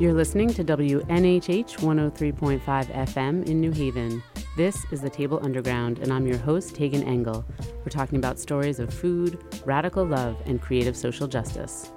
[0.00, 4.24] You're listening to WNHH 103.5 FM in New Haven.
[4.56, 7.44] This is the Table Underground, and I'm your host, Tagan Engel.
[7.76, 11.92] We're talking about stories of food, radical love, and creative social justice.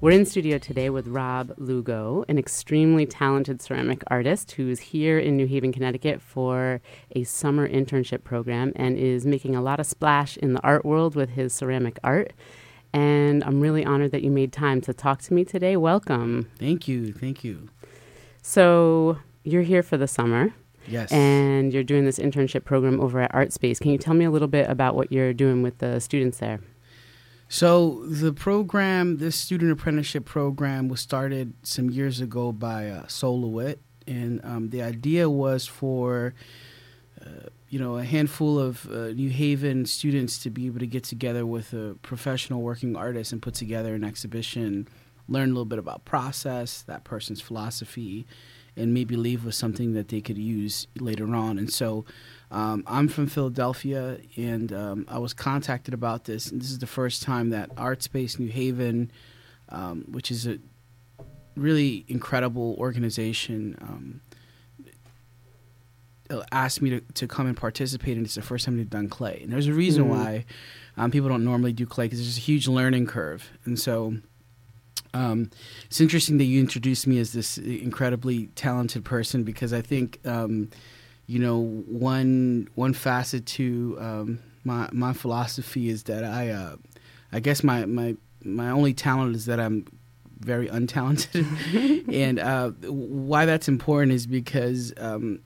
[0.00, 5.36] We're in studio today with Rob Lugo, an extremely talented ceramic artist who's here in
[5.36, 6.80] New Haven, Connecticut for
[7.12, 11.14] a summer internship program and is making a lot of splash in the art world
[11.14, 12.32] with his ceramic art.
[12.92, 15.76] And I'm really honored that you made time to talk to me today.
[15.76, 16.50] Welcome.
[16.58, 17.12] Thank you.
[17.12, 17.68] Thank you.
[18.42, 20.52] So, you're here for the summer.
[20.88, 21.10] Yes.
[21.12, 23.78] And you're doing this internship program over at Art Space.
[23.78, 26.60] Can you tell me a little bit about what you're doing with the students there?
[27.48, 33.40] So the program, this student apprenticeship program, was started some years ago by uh, Sol
[33.40, 36.34] LeWitt, and um, the idea was for
[37.20, 41.04] uh, you know a handful of uh, New Haven students to be able to get
[41.04, 44.88] together with a professional working artist and put together an exhibition,
[45.28, 48.26] learn a little bit about process, that person's philosophy,
[48.78, 51.58] and maybe leave with something that they could use later on.
[51.58, 52.06] And so
[52.50, 56.50] um, I'm from Philadelphia, and um, I was contacted about this.
[56.50, 59.10] And this is the first time that Art Space New Haven,
[59.68, 60.58] um, which is a
[61.56, 64.22] really incredible organization, um,
[66.52, 68.16] asked me to, to come and participate.
[68.16, 69.40] And it's the first time they've done clay.
[69.42, 70.08] And there's a reason mm.
[70.08, 70.44] why
[70.96, 73.50] um, people don't normally do clay because there's a huge learning curve.
[73.64, 74.16] And so
[75.14, 75.50] um,
[75.86, 80.70] it's interesting that you introduced me as this incredibly talented person because I think um,
[81.26, 86.76] you know, one one facet to um, my my philosophy is that I, uh,
[87.32, 89.86] I guess my my my only talent is that I'm
[90.38, 91.44] very untalented,
[92.12, 94.92] and uh, why that's important is because.
[94.96, 95.40] Um,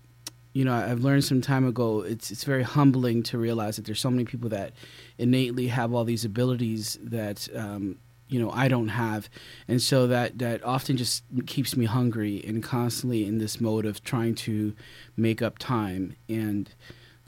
[0.53, 2.01] you know, I've learned some time ago.
[2.01, 4.73] It's it's very humbling to realize that there's so many people that
[5.19, 7.99] innately have all these abilities that um,
[8.29, 9.29] you know I don't have,
[9.69, 14.03] and so that that often just keeps me hungry and constantly in this mode of
[14.03, 14.75] trying to
[15.17, 16.69] make up time and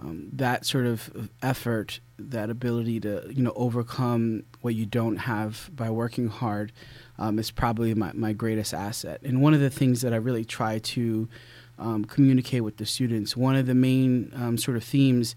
[0.03, 5.71] um, that sort of effort, that ability to you know overcome what you don't have
[5.73, 6.73] by working hard,
[7.19, 9.21] um, is probably my, my greatest asset.
[9.23, 11.29] And one of the things that I really try to
[11.79, 15.35] um, communicate with the students, one of the main um, sort of themes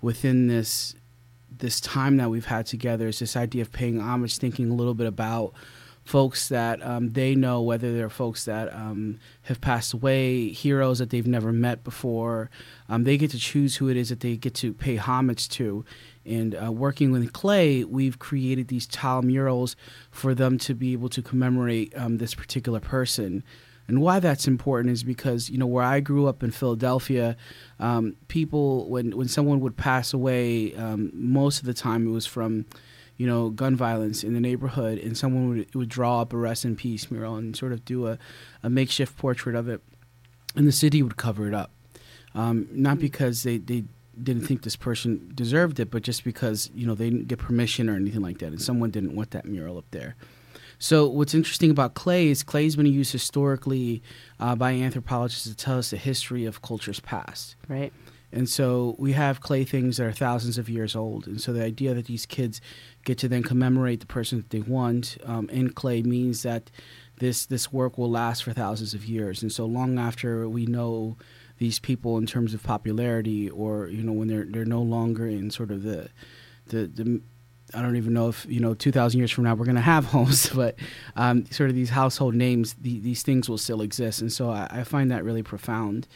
[0.00, 0.94] within this
[1.50, 4.94] this time that we've had together is this idea of paying homage, thinking a little
[4.94, 5.52] bit about
[6.08, 11.10] folks that um, they know, whether they're folks that um, have passed away, heroes that
[11.10, 12.48] they've never met before.
[12.88, 15.84] Um, they get to choose who it is that they get to pay homage to.
[16.24, 19.76] And uh, working with clay, we've created these tile murals
[20.10, 23.44] for them to be able to commemorate um, this particular person.
[23.88, 27.36] And why that's important is because you know where I grew up in Philadelphia,
[27.80, 32.26] um, people when when someone would pass away, um, most of the time it was
[32.26, 32.66] from
[33.16, 36.66] you know gun violence in the neighborhood, and someone would would draw up a rest
[36.66, 38.18] in peace mural and sort of do a,
[38.62, 39.80] a makeshift portrait of it,
[40.54, 41.70] and the city would cover it up,
[42.34, 43.84] um, not because they they
[44.22, 47.88] didn't think this person deserved it, but just because you know they didn't get permission
[47.88, 50.14] or anything like that, and someone didn't want that mural up there.
[50.78, 54.02] So what's interesting about clay is clay has been used historically
[54.38, 57.56] uh, by anthropologists to tell us the history of cultures past.
[57.68, 57.92] Right.
[58.30, 61.26] And so we have clay things that are thousands of years old.
[61.26, 62.60] And so the idea that these kids
[63.04, 66.70] get to then commemorate the person that they want um, in clay means that
[67.18, 69.42] this this work will last for thousands of years.
[69.42, 71.16] And so long after we know
[71.56, 75.50] these people in terms of popularity, or you know when they're they're no longer in
[75.50, 76.10] sort of the
[76.66, 77.20] the, the
[77.74, 80.04] I don't even know if you know 2,000 years from now we're going to have
[80.16, 80.76] homes, but
[81.16, 84.68] um, sort of these household names, the, these things will still exist, and so I,
[84.70, 86.06] I, find that really profound.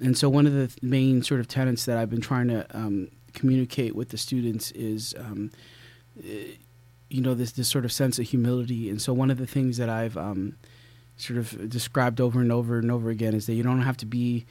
[0.00, 3.08] And so one of the main sort of tenets that I've been trying to um,
[3.32, 5.50] communicate with the students is, um,
[6.24, 6.52] eh,
[7.10, 8.90] you know, this this sort of sense of humility.
[8.90, 10.56] And so one of the things that I've um,
[11.16, 14.06] sort of described over and over and over again is that you don't have to
[14.06, 14.46] be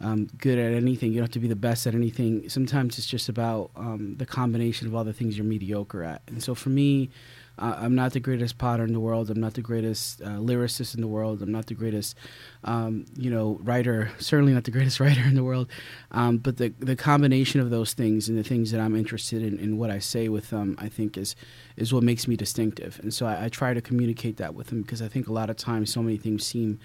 [0.00, 1.12] um, good at anything.
[1.12, 2.48] You don't have to be the best at anything.
[2.48, 6.22] Sometimes it's just about um, the combination of all the things you're mediocre at.
[6.26, 7.10] And so for me,
[7.58, 9.30] uh, I'm not the greatest potter in the world.
[9.30, 11.42] I'm not the greatest uh, lyricist in the world.
[11.42, 12.16] I'm not the greatest,
[12.64, 14.10] um, you know, writer.
[14.18, 15.68] Certainly not the greatest writer in the world.
[16.10, 19.58] Um, but the the combination of those things and the things that I'm interested in,
[19.58, 21.36] in what I say with them, I think is
[21.76, 22.98] is what makes me distinctive.
[23.02, 25.50] And so I, I try to communicate that with them because I think a lot
[25.50, 26.78] of times so many things seem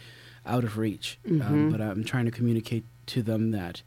[0.45, 1.19] out of reach.
[1.25, 1.71] Um, mm-hmm.
[1.71, 3.81] but I'm trying to communicate to them that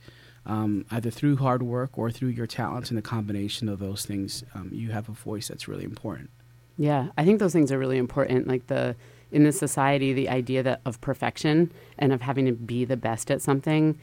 [0.47, 4.45] um, either through hard work or through your talents and the combination of those things,
[4.55, 6.31] um, you have a voice that's really important.
[6.79, 8.47] Yeah, I think those things are really important.
[8.47, 8.97] Like the
[9.31, 13.31] in this society, the idea that of perfection and of having to be the best
[13.31, 13.99] at something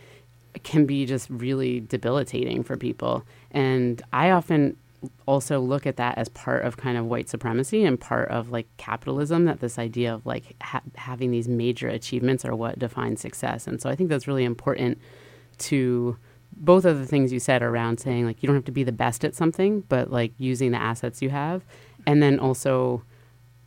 [0.64, 3.24] can be just really debilitating for people.
[3.52, 4.78] And I often
[5.26, 8.68] also look at that as part of kind of white supremacy and part of like
[8.78, 13.68] capitalism that this idea of like ha- having these major achievements are what defines success
[13.68, 15.00] and so i think that's really important
[15.58, 16.18] to
[16.58, 18.92] both of the things you said around saying like you don't have to be the
[18.92, 21.66] best at something but like using the assets you have
[22.06, 23.04] and then also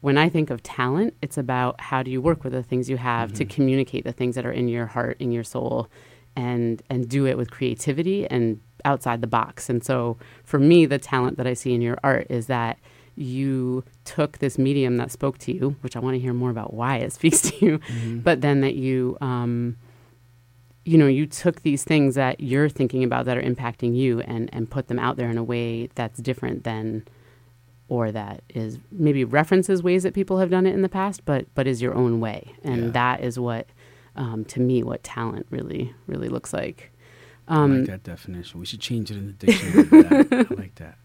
[0.01, 2.97] when i think of talent it's about how do you work with the things you
[2.97, 3.39] have mm-hmm.
[3.39, 5.89] to communicate the things that are in your heart in your soul
[6.37, 9.69] and and do it with creativity and outside the box.
[9.69, 12.79] And so for me, the talent that I see in your art is that
[13.19, 16.73] you took this medium that spoke to you, which I want to hear more about
[16.73, 18.19] why it speaks to you, mm-hmm.
[18.19, 19.77] but then that you, um,
[20.85, 24.49] you know, you took these things that you're thinking about that are impacting you and,
[24.53, 27.07] and put them out there in a way that's different than,
[27.89, 31.47] or that is maybe references ways that people have done it in the past, but,
[31.55, 32.53] but is your own way.
[32.63, 32.91] And yeah.
[32.93, 33.67] that is what,
[34.17, 36.91] um, to me, what talent really, really looks like.
[37.49, 38.61] Um, I like um, that definition.
[38.61, 40.07] We should change it in the dictionary.
[40.31, 40.99] I like that.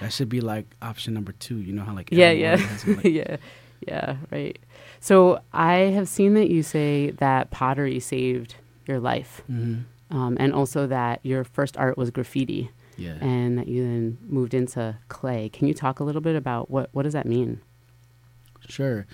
[0.00, 1.58] That should be like option number two.
[1.58, 3.36] You know how like yeah yeah like yeah
[3.86, 4.58] yeah right.
[5.00, 8.54] So I have seen that you say that pottery saved
[8.86, 10.16] your life, mm-hmm.
[10.16, 12.70] um, and also that your first art was graffiti.
[12.96, 13.16] Yeah.
[13.20, 15.48] And that you then moved into clay.
[15.48, 17.60] Can you talk a little bit about what what does that mean?
[18.68, 19.06] Sure.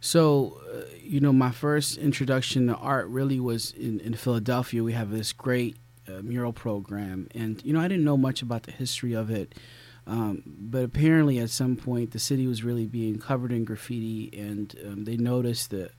[0.00, 4.82] So, uh, you know, my first introduction to art really was in, in Philadelphia.
[4.82, 5.76] We have this great
[6.22, 9.54] mural program, and you know I didn't know much about the history of it,
[10.06, 14.74] um, but apparently at some point the city was really being covered in graffiti, and
[14.84, 15.90] um, they noticed the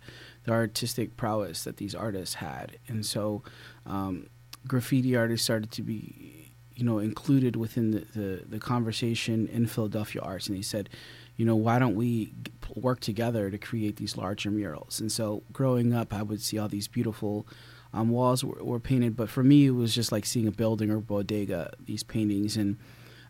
[0.44, 3.44] the artistic prowess that these artists had, and so
[3.86, 4.28] um,
[4.68, 10.22] graffiti artists started to be you know included within the, the, the conversation in Philadelphia
[10.22, 10.90] arts, and they said,
[11.42, 12.34] you know, why don't we
[12.76, 15.00] work together to create these larger murals?
[15.00, 17.48] And so growing up, I would see all these beautiful
[17.94, 19.16] um, walls were, were, painted.
[19.16, 22.58] But for me, it was just like seeing a building or bodega, these paintings.
[22.58, 22.78] And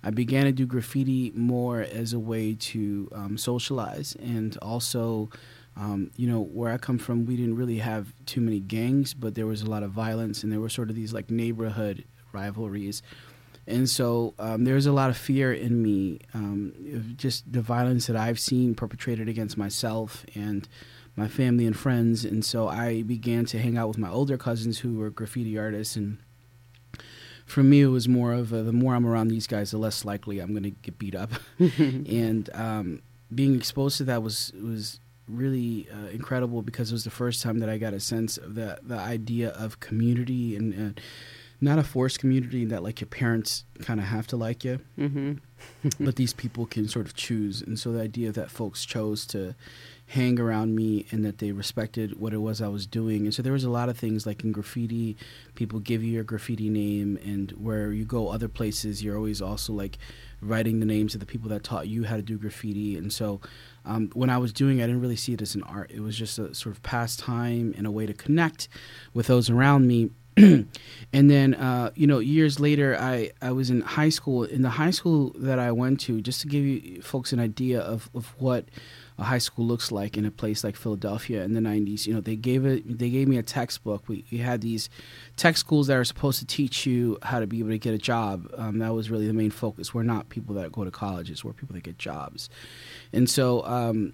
[0.03, 5.29] I began to do graffiti more as a way to um, socialize and also.
[5.77, 9.35] Um, you know, where I come from, we didn't really have too many gangs, but
[9.35, 12.03] there was a lot of violence, and there were sort of these like neighborhood
[12.33, 13.01] rivalries.
[13.67, 18.15] And so um, there's a lot of fear in me, um, just the violence that
[18.15, 20.67] I've seen perpetrated against myself and
[21.15, 24.79] my family and friends, and so I began to hang out with my older cousins
[24.79, 25.95] who were graffiti artists.
[25.95, 26.19] And
[27.45, 30.05] for me, it was more of a, the more I'm around these guys, the less
[30.05, 31.31] likely I'm going to get beat up.
[31.59, 33.01] and um,
[33.33, 37.59] being exposed to that was was really uh, incredible because it was the first time
[37.59, 40.73] that I got a sense of the the idea of community and.
[40.73, 41.01] and
[41.63, 45.33] not a forced community that like your parents kind of have to like you, mm-hmm.
[46.03, 47.61] but these people can sort of choose.
[47.61, 49.53] And so the idea that folks chose to
[50.11, 53.23] hang around me and that they respected what it was I was doing.
[53.23, 55.15] And so there was a lot of things like in graffiti,
[55.55, 59.71] people give you your graffiti name, and where you go other places, you're always also
[59.71, 59.97] like
[60.41, 62.97] writing the names of the people that taught you how to do graffiti.
[62.97, 63.39] And so
[63.85, 65.91] um, when I was doing it, I didn't really see it as an art.
[65.91, 68.67] It was just a sort of pastime and a way to connect
[69.13, 70.09] with those around me.
[70.37, 70.67] and
[71.13, 74.43] then, uh, you know, years later, I, I was in high school.
[74.43, 77.79] In the high school that I went to, just to give you folks an idea
[77.79, 78.65] of, of what
[79.21, 82.07] a high school looks like in a place like Philadelphia in the 90s.
[82.07, 82.97] You know, they gave it.
[82.97, 84.09] They gave me a textbook.
[84.09, 84.89] We, we had these
[85.37, 87.99] tech schools that are supposed to teach you how to be able to get a
[87.99, 88.49] job.
[88.57, 89.93] Um, that was really the main focus.
[89.93, 91.45] We're not people that go to colleges.
[91.45, 92.49] We're people that get jobs,
[93.13, 93.63] and so.
[93.65, 94.13] Um,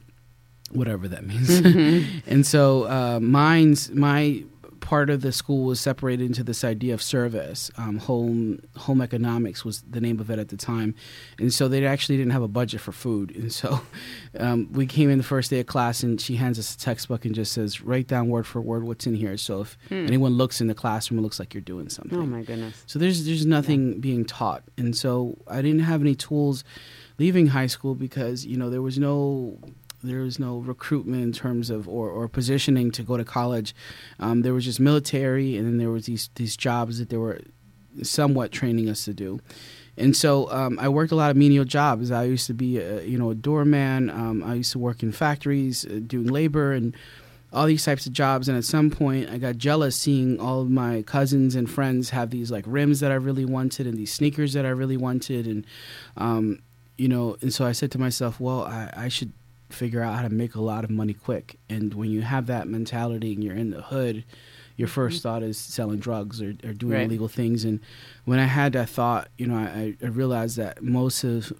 [0.71, 1.61] whatever that means.
[1.61, 2.19] Mm-hmm.
[2.29, 4.43] and so uh, mine's my
[4.79, 7.71] part of the school was separated into this idea of service.
[7.77, 10.95] Um, home home economics was the name of it at the time,
[11.39, 13.35] and so they actually didn't have a budget for food.
[13.35, 13.81] And so
[14.39, 17.25] um, we came in the first day of class, and she hands us a textbook
[17.25, 20.07] and just says, "Write down word for word what's in here." So if hmm.
[20.07, 22.17] anyone looks in the classroom, it looks like you're doing something.
[22.17, 22.83] Oh my goodness!
[22.87, 23.99] So there's there's nothing yeah.
[23.99, 26.63] being taught, and so I didn't have any tools
[27.19, 29.59] leaving high school because you know there was no
[30.03, 33.75] there was no recruitment in terms of or, or positioning to go to college.
[34.19, 37.41] Um, there was just military, and then there was these these jobs that they were
[38.03, 39.39] somewhat training us to do.
[39.97, 42.11] And so um, I worked a lot of menial jobs.
[42.11, 44.11] I used to be, a, you know, a doorman.
[44.11, 46.95] Um, I used to work in factories uh, doing labor and
[47.51, 48.47] all these types of jobs.
[48.47, 52.29] And at some point, I got jealous seeing all of my cousins and friends have
[52.29, 55.47] these like rims that I really wanted and these sneakers that I really wanted.
[55.47, 55.65] And,
[56.15, 56.59] um,
[56.97, 59.33] you know, and so I said to myself, well, I, I should
[59.69, 61.59] figure out how to make a lot of money quick.
[61.69, 64.23] And when you have that mentality and you're in the hood,
[64.75, 65.17] your 1st mm-hmm.
[65.17, 67.05] thought is selling drugs or, or doing right.
[67.05, 67.65] illegal things.
[67.65, 67.79] And
[68.25, 71.51] when I had that thought, you know, I, I realized that most of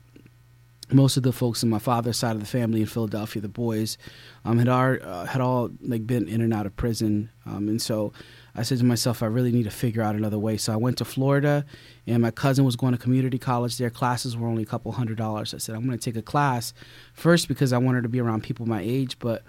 [0.89, 3.97] most of the folks on my father's side of the family in Philadelphia, the boys,
[4.45, 7.81] um, had all uh, had all like been in and out of prison, um, and
[7.81, 8.13] so
[8.57, 10.57] I said to myself, I really need to figure out another way.
[10.57, 11.63] So I went to Florida,
[12.07, 13.91] and my cousin was going to community college there.
[13.91, 15.53] Classes were only a couple hundred dollars.
[15.53, 16.73] I said I'm going to take a class
[17.13, 19.43] first because I wanted to be around people my age, but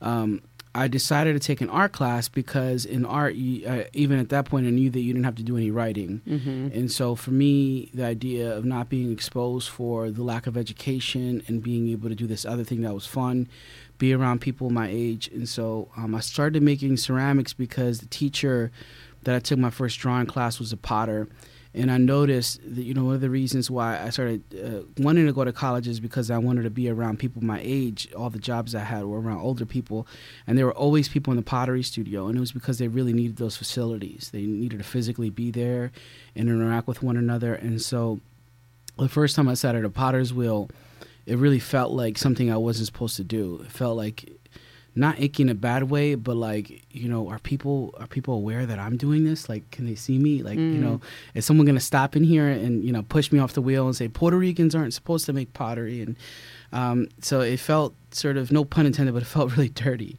[0.00, 0.40] um,
[0.76, 4.44] I decided to take an art class because in art, you, uh, even at that
[4.46, 6.20] point, I knew that you didn't have to do any writing.
[6.26, 6.76] Mm-hmm.
[6.76, 11.42] And so for me, the idea of not being exposed for the lack of education
[11.46, 13.48] and being able to do this other thing that was fun,
[13.98, 15.28] be around people my age.
[15.28, 18.70] And so um, I started making ceramics because the teacher
[19.22, 21.28] that I took my first drawing class was a potter
[21.74, 25.26] and I noticed that you know one of the reasons why I started uh, wanting
[25.26, 28.12] to go to college is because I wanted to be around people my age.
[28.14, 30.06] All the jobs I had were around older people,
[30.46, 33.12] and there were always people in the pottery studio, and it was because they really
[33.12, 34.30] needed those facilities.
[34.32, 35.90] They needed to physically be there
[36.36, 37.54] and interact with one another.
[37.54, 38.20] And so,
[38.96, 40.70] the first time I sat at a potter's wheel,
[41.26, 43.60] it really felt like something I wasn't supposed to do.
[43.64, 44.30] It felt like
[44.96, 48.64] not icky in a bad way, but like you know, are people are people aware
[48.66, 49.48] that I'm doing this?
[49.48, 50.42] Like, can they see me?
[50.42, 50.74] Like, Mm.
[50.74, 51.00] you know,
[51.34, 53.96] is someone gonna stop in here and you know push me off the wheel and
[53.96, 56.00] say Puerto Ricans aren't supposed to make pottery?
[56.02, 56.16] And
[56.72, 60.18] um, so it felt sort of no pun intended, but it felt really dirty.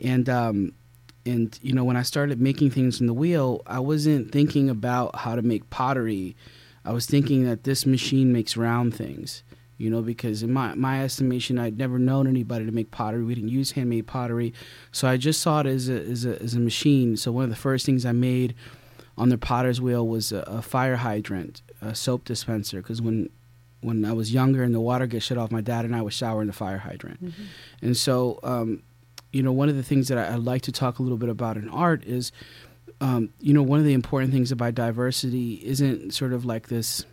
[0.00, 0.72] And um,
[1.26, 5.16] and you know, when I started making things in the wheel, I wasn't thinking about
[5.16, 6.36] how to make pottery.
[6.84, 9.42] I was thinking that this machine makes round things
[9.78, 13.24] you know, because in my my estimation, I'd never known anybody to make pottery.
[13.24, 14.52] We didn't use handmade pottery,
[14.92, 17.16] so I just saw it as a as a, as a machine.
[17.16, 18.54] So one of the first things I made
[19.18, 23.28] on the potter's wheel was a, a fire hydrant, a soap dispenser, because when
[23.80, 26.12] when I was younger and the water gets shut off, my dad and I would
[26.12, 27.42] shower in the fire hydrant, Mm-hmm.
[27.82, 28.38] and so.
[28.42, 28.82] Um,
[29.34, 31.30] you know, one of the things that I, I'd like to talk a little bit
[31.30, 32.32] about in art is,
[33.00, 37.06] um, you know, one of the important things about diversity isn't sort of like this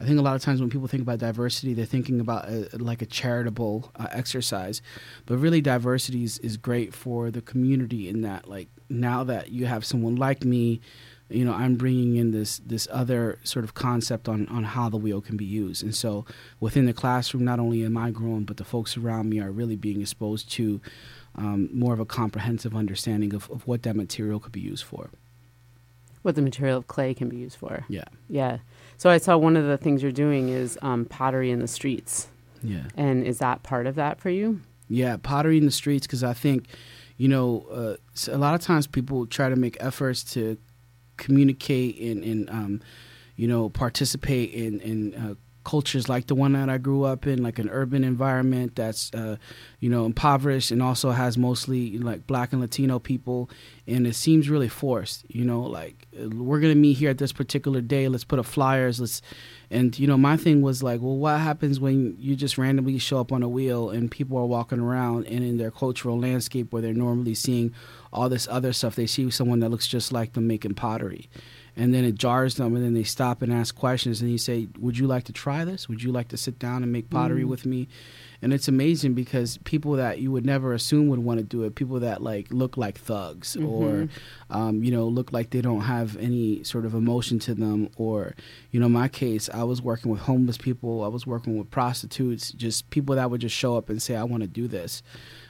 [0.00, 2.68] I think a lot of times when people think about diversity, they're thinking about a,
[2.78, 4.80] like a charitable uh, exercise,
[5.26, 9.66] but really diversity is, is great for the community in that like now that you
[9.66, 10.80] have someone like me,
[11.28, 14.96] you know, I'm bringing in this this other sort of concept on on how the
[14.96, 16.24] wheel can be used, and so
[16.58, 19.76] within the classroom, not only am I growing, but the folks around me are really
[19.76, 20.80] being exposed to
[21.34, 25.10] um, more of a comprehensive understanding of, of what that material could be used for.
[26.22, 27.84] What the material of clay can be used for.
[27.88, 28.58] Yeah, Yeah.
[28.98, 32.28] So I saw one of the things you're doing is um, pottery in the streets.
[32.62, 32.82] yeah.
[32.96, 34.60] And is that part of that for you?
[34.88, 36.66] Yeah, pottery in the streets because I think,
[37.16, 37.96] you know, uh,
[38.30, 40.58] a lot of times people try to make efforts to
[41.16, 42.80] communicate and, and um,
[43.36, 45.34] you know, participate in, in uh,
[45.68, 49.36] cultures like the one that I grew up in, like an urban environment that's, uh,
[49.80, 53.50] you know, impoverished and also has mostly like black and Latino people.
[53.86, 57.34] And it seems really forced, you know, like we're going to meet here at this
[57.34, 58.08] particular day.
[58.08, 58.98] Let's put up flyers.
[58.98, 59.20] Let's,
[59.70, 63.20] and, you know, my thing was like, well, what happens when you just randomly show
[63.20, 66.80] up on a wheel and people are walking around and in their cultural landscape where
[66.80, 67.74] they're normally seeing
[68.10, 71.28] all this other stuff, they see someone that looks just like them making pottery
[71.78, 74.66] and then it jars them and then they stop and ask questions and you say
[74.78, 77.44] would you like to try this would you like to sit down and make pottery
[77.44, 77.48] Mm.
[77.48, 77.86] with me
[78.42, 81.74] and it's amazing because people that you would never assume would want to do it
[81.76, 84.08] people that like look like thugs or Mhm.
[84.50, 88.34] um, you know look like they don't have any sort of emotion to them or
[88.72, 92.50] you know my case i was working with homeless people i was working with prostitutes
[92.52, 95.02] just people that would just show up and say i want to do this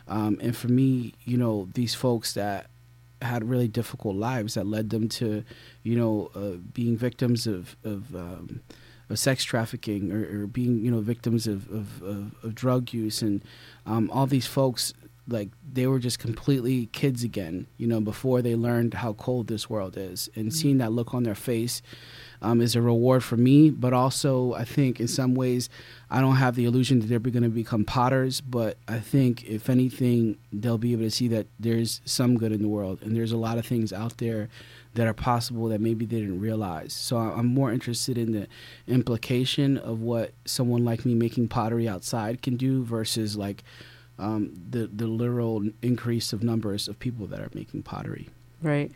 [0.08, 2.70] um, and for me you know these folks that
[3.22, 5.44] had really difficult lives that led them to,
[5.82, 8.60] you know, uh, being victims of of, um,
[9.10, 13.22] of sex trafficking or, or being, you know, victims of of, of, of drug use,
[13.22, 13.42] and
[13.86, 14.94] um, all these folks
[15.28, 19.68] like they were just completely kids again, you know, before they learned how cold this
[19.68, 21.82] world is, and seeing that look on their face.
[22.40, 25.68] Um, is a reward for me, but also I think in some ways
[26.08, 29.68] I don't have the illusion that they're going to become potters, but I think if
[29.68, 33.32] anything, they'll be able to see that there's some good in the world and there's
[33.32, 34.48] a lot of things out there
[34.94, 36.92] that are possible that maybe they didn't realize.
[36.92, 38.46] So I'm more interested in the
[38.86, 43.62] implication of what someone like me making pottery outside can do versus like
[44.18, 48.28] um, the the literal increase of numbers of people that are making pottery.
[48.62, 48.92] Right.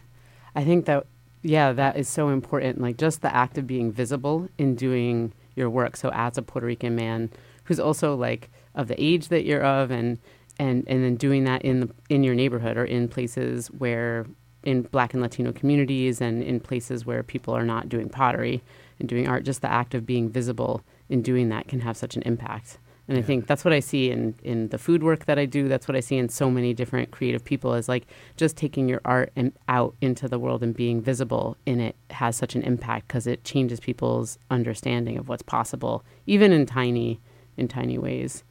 [0.54, 1.06] I think that,
[1.42, 2.80] yeah, that is so important.
[2.80, 5.96] Like just the act of being visible in doing your work.
[5.96, 7.30] So as a Puerto Rican man
[7.64, 10.18] who's also like of the age that you're of and,
[10.58, 14.26] and, and then doing that in the, in your neighborhood or in places where
[14.62, 18.62] in black and Latino communities and in places where people are not doing pottery
[19.00, 22.16] and doing art, just the act of being visible in doing that can have such
[22.16, 22.78] an impact.
[23.12, 25.68] And I think that's what I see in, in the food work that I do.
[25.68, 28.06] That's what I see in so many different creative people is like
[28.38, 32.36] just taking your art and out into the world and being visible in it has
[32.36, 37.20] such an impact because it changes people's understanding of what's possible, even in tiny,
[37.58, 38.44] in tiny ways.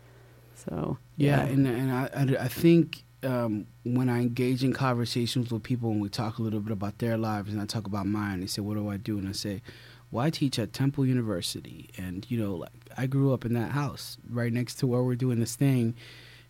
[0.54, 1.52] So yeah, yeah.
[1.52, 6.08] and and I I, think um, when I engage in conversations with people and we
[6.08, 8.76] talk a little bit about their lives and I talk about mine, they say, "What
[8.76, 9.64] do I do?" and I say,
[10.12, 13.72] "Well, I teach at Temple University, and you know, like I grew up in that
[13.72, 15.96] house right next to where we're doing this thing,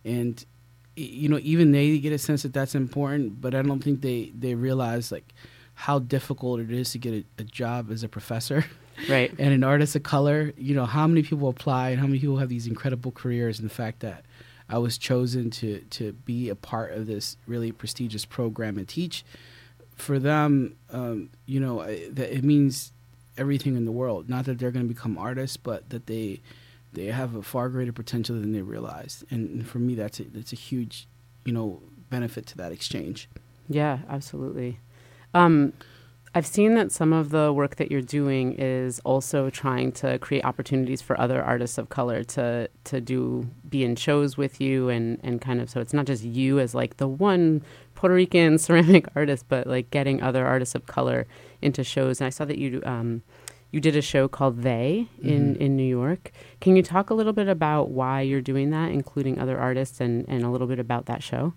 [0.04, 0.44] and
[0.96, 4.32] you know, even they get a sense that that's important, but I don't think they
[4.38, 5.32] they realize like
[5.74, 8.64] how difficult it is to get a, a job as a professor."
[9.08, 9.32] Right.
[9.38, 12.36] and an artist of color, you know, how many people apply and how many people
[12.36, 14.22] have these incredible careers and the fact that
[14.68, 19.24] I was chosen to to be a part of this really prestigious program and teach.
[19.96, 22.92] For them, um, you know, that it means
[23.36, 24.28] everything in the world.
[24.28, 26.40] Not that they're going to become artists, but that they
[26.92, 29.24] they have a far greater potential than they realized.
[29.30, 31.08] And for me, that's a, that's a huge,
[31.44, 33.30] you know, benefit to that exchange.
[33.68, 34.78] Yeah, absolutely.
[35.32, 35.72] Um,
[36.34, 40.44] I've seen that some of the work that you're doing is also trying to create
[40.44, 45.20] opportunities for other artists of color to to do be in shows with you and
[45.22, 47.62] and kind of so it's not just you as like the one
[47.94, 51.26] Puerto Rican ceramic artist, but like getting other artists of color
[51.62, 52.20] into shows.
[52.20, 53.22] And I saw that you um,
[53.72, 55.62] you did a show called They in, mm-hmm.
[55.62, 56.30] in New York.
[56.60, 60.26] Can you talk a little bit about why you're doing that, including other artists, and,
[60.28, 61.54] and a little bit about that show?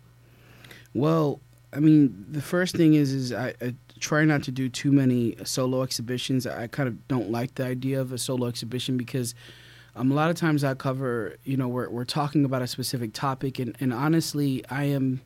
[0.94, 1.42] Well,
[1.74, 5.36] I mean, the first thing is is I, I try not to do too many
[5.44, 6.48] solo exhibitions.
[6.48, 9.36] I kind of don't like the idea of a solo exhibition because
[9.98, 13.14] um, a lot of times I cover, you know, we're we're talking about a specific
[13.14, 15.22] topic, and, and honestly, I am.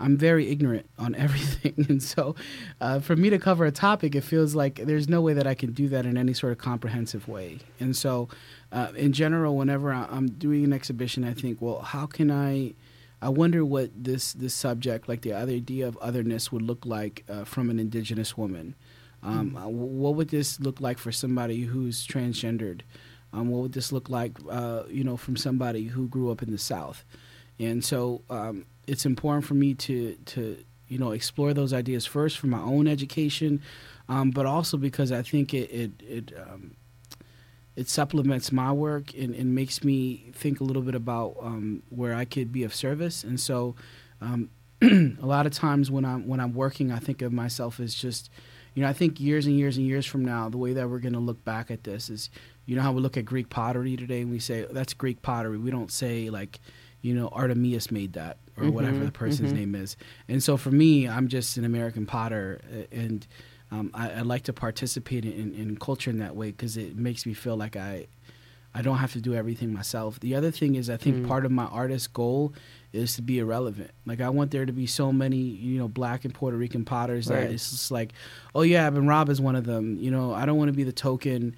[0.00, 2.34] I'm very ignorant on everything, and so
[2.80, 5.54] uh, for me to cover a topic, it feels like there's no way that I
[5.54, 7.58] can do that in any sort of comprehensive way.
[7.80, 8.28] And so,
[8.72, 12.74] uh, in general, whenever I'm doing an exhibition, I think, well, how can I
[13.24, 17.44] I wonder what this this subject, like the idea of otherness, would look like uh,
[17.44, 18.74] from an indigenous woman.
[19.22, 19.70] Um, mm.
[19.70, 22.82] What would this look like for somebody who's transgendered?
[23.32, 26.50] Um, what would this look like, uh, you know, from somebody who grew up in
[26.50, 27.02] the South?
[27.58, 30.56] And so um, it's important for me to to
[30.88, 33.62] you know explore those ideas first for my own education,
[34.08, 36.76] um, but also because I think it it, it um,
[37.76, 42.14] it supplements my work and, and makes me think a little bit about um, where
[42.14, 43.24] I could be of service.
[43.24, 43.74] And so,
[44.20, 44.50] um,
[44.82, 48.30] a lot of times when I'm when I'm working, I think of myself as just,
[48.74, 50.98] you know, I think years and years and years from now, the way that we're
[50.98, 52.30] going to look back at this is,
[52.66, 55.58] you know, how we look at Greek pottery today and we say that's Greek pottery.
[55.58, 56.60] We don't say like,
[57.00, 59.58] you know, Artemius made that or mm-hmm, whatever the person's mm-hmm.
[59.58, 59.96] name is.
[60.28, 62.60] And so for me, I'm just an American potter
[62.92, 63.26] and
[63.70, 67.26] um, I, I, like to participate in, in culture in that way because it makes
[67.26, 68.06] me feel like I
[68.76, 70.18] I don't have to do everything myself.
[70.18, 71.28] The other thing is I think mm.
[71.28, 72.52] part of my artist goal
[72.92, 73.92] is to be irrelevant.
[74.04, 77.28] Like I want there to be so many, you know, black and Puerto Rican potters
[77.28, 77.42] right.
[77.42, 78.12] that it's just like,
[78.54, 79.96] oh yeah, I've been Rob is one of them.
[79.98, 81.54] You know, I don't want to be the token,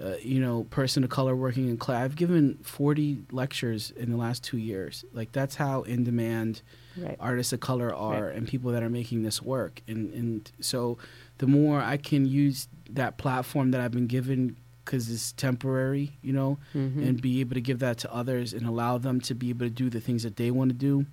[0.00, 2.04] uh, you know, person of color working in class.
[2.04, 5.04] I've given 40 lectures in the last two years.
[5.12, 6.62] Like that's how in demand
[6.96, 7.16] right.
[7.20, 8.36] artists of color are right.
[8.36, 9.82] and people that are making this work.
[9.86, 10.98] And, and so
[11.38, 16.32] the more I can use that platform that I've been given because it's temporary, you
[16.32, 17.02] know, mm-hmm.
[17.02, 19.70] and be able to give that to others and allow them to be able to
[19.70, 21.06] do the things that they want to do.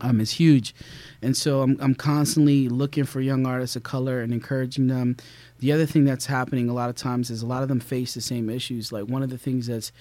[0.00, 0.74] Um, is huge,
[1.22, 5.16] and so I'm I'm constantly looking for young artists of color and encouraging them.
[5.60, 8.12] The other thing that's happening a lot of times is a lot of them face
[8.12, 8.90] the same issues.
[8.90, 9.92] Like one of the things that's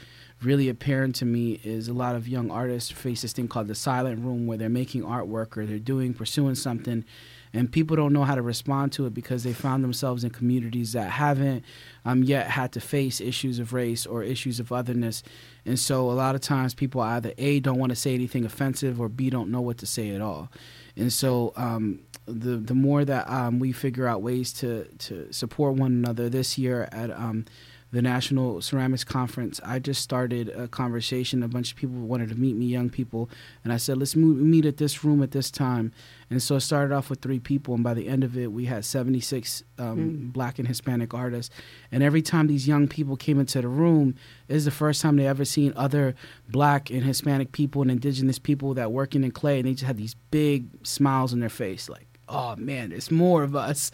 [0.42, 3.76] really apparent to me is a lot of young artists face this thing called the
[3.76, 7.06] silent room, where they're making artwork or they're doing pursuing something,
[7.54, 10.94] and people don't know how to respond to it because they found themselves in communities
[10.94, 11.64] that haven't
[12.04, 15.22] um, yet had to face issues of race or issues of otherness.
[15.66, 19.00] And so a lot of times people either a don't want to say anything offensive
[19.00, 20.50] or b don't know what to say at all.
[20.96, 25.76] And so um, the the more that um, we figure out ways to to support
[25.76, 27.46] one another this year at um,
[27.94, 31.44] the National Ceramics Conference, I just started a conversation.
[31.44, 33.30] A bunch of people wanted to meet me, young people,
[33.64, 35.92] and I said, let's meet at this room at this time.
[36.32, 38.66] And so it started off with three people, and by the end of it, we
[38.66, 40.34] had 76 um, mm.
[40.34, 41.54] black and Hispanic artists.
[41.92, 44.16] And every time these young people came into the room,
[44.48, 46.16] it was the first time they ever seen other
[46.50, 49.98] black and Hispanic people and indigenous people that working in clay, and they just had
[49.98, 53.92] these big smiles on their face, like, oh man, there's more of us.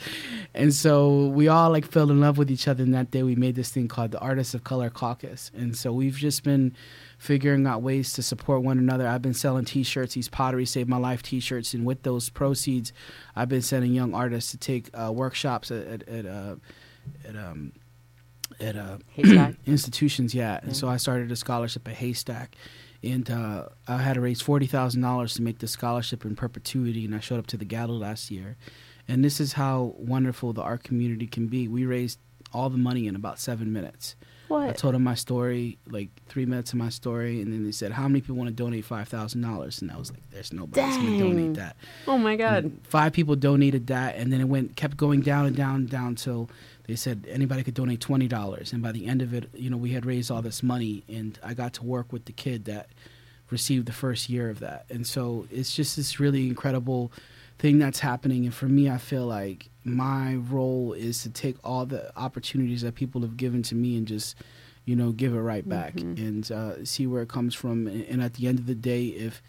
[0.54, 2.84] And so we all like fell in love with each other.
[2.84, 5.52] And that day we made this thing called the Artists of Color Caucus.
[5.56, 6.76] And so we've just been
[7.18, 9.08] figuring out ways to support one another.
[9.08, 12.94] I've been selling T-shirts, these Pottery Save My Life T-shirts, and with those proceeds,
[13.36, 16.56] I've been sending young artists to take uh, workshops at at, at, uh,
[17.28, 17.74] at um,
[18.60, 18.98] at uh,
[19.66, 20.34] institutions.
[20.34, 20.60] Yeah.
[20.62, 22.56] And so I started a scholarship at Haystack
[23.04, 27.06] and uh, I had to raise forty thousand dollars to make the scholarship in perpetuity,
[27.06, 28.58] and I showed up to the gala last year.
[29.08, 31.68] And this is how wonderful the art community can be.
[31.68, 32.20] We raised
[32.54, 34.16] all the money in about seven minutes.
[34.48, 34.70] What?
[34.70, 37.92] I told them my story, like three minutes of my story, and then they said,
[37.92, 40.82] "How many people want to donate five thousand dollars?" And I was like, "There's nobody
[40.82, 41.76] going to donate that."
[42.08, 42.64] oh my god.
[42.64, 45.90] And five people donated that, and then it went kept going down and down and
[45.90, 46.50] down till
[46.90, 48.74] they said anybody could donate twenty dollars.
[48.74, 51.38] And by the end of it, you know, we had raised all this money, and
[51.44, 52.88] I got to work with the kid that
[53.52, 54.86] received the first year of that.
[54.90, 57.12] And so it's just this really incredible
[57.60, 58.46] thing that's happening.
[58.46, 62.96] And for me, I feel like my role is to take all the opportunities that
[62.96, 64.36] people have given to me and just,
[64.86, 66.18] you know, give it right back Mhm.
[66.28, 67.88] and uh, see where it comes from.
[67.88, 69.42] And, at the end of the day, if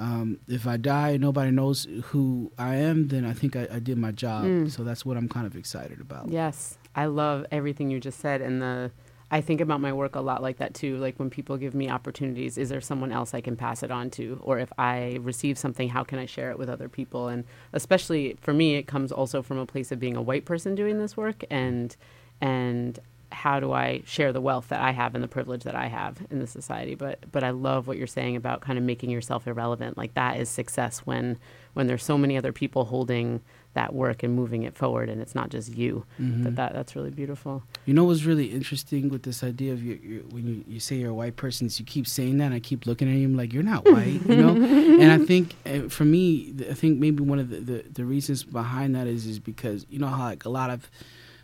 [0.00, 3.78] um, if I die, and nobody knows who I am, then I think I, I
[3.80, 4.44] did my job.
[4.44, 4.70] Mm.
[4.70, 6.28] So that's what I'm kind of excited about.
[6.30, 8.90] Yes, I love everything you just said, and the.
[9.30, 10.96] I think about my work a lot like that too.
[10.96, 14.08] Like when people give me opportunities, is there someone else I can pass it on
[14.12, 14.40] to?
[14.42, 17.28] Or if I receive something, how can I share it with other people?
[17.28, 20.74] And especially for me, it comes also from a place of being a white person
[20.74, 21.94] doing this work, and
[22.40, 22.98] and
[23.30, 26.16] how do I share the wealth that I have and the privilege that I have
[26.30, 26.96] in the society?
[26.96, 29.96] But but I love what you're saying about kind of making yourself irrelevant.
[29.96, 31.38] Like that is success when
[31.74, 33.40] when there's so many other people holding
[33.78, 35.92] that work and moving it forward, and it's not just you.
[36.20, 36.42] Mhm.
[36.44, 37.62] That, that that's really beautiful.
[37.86, 40.94] You know what's really interesting with this idea of you, you when you, you say
[41.00, 43.26] you're a white person, is you keep saying that, and I keep looking at you
[43.28, 44.54] I'm like you're not white, you know.
[45.02, 48.42] and I think uh, for me, I think maybe one of the, the, the reasons
[48.44, 50.80] behind that is is because you know how like a lot of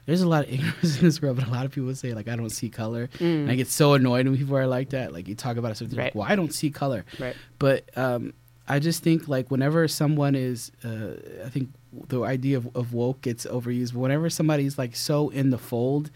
[0.06, 2.28] there's a lot of ignorance in this world, but a lot of people say like
[2.28, 5.12] I don't see color, and I get so annoyed when people are like that.
[5.16, 6.16] Like you talk about it, so they're like, Right.
[6.16, 7.36] well, I don't see color, Right.
[7.58, 8.32] but um,
[8.66, 11.68] I just think like whenever someone is, uh, I think
[12.08, 13.92] the idea of, of woke gets overused.
[13.94, 16.10] But whenever somebody's like so in the fold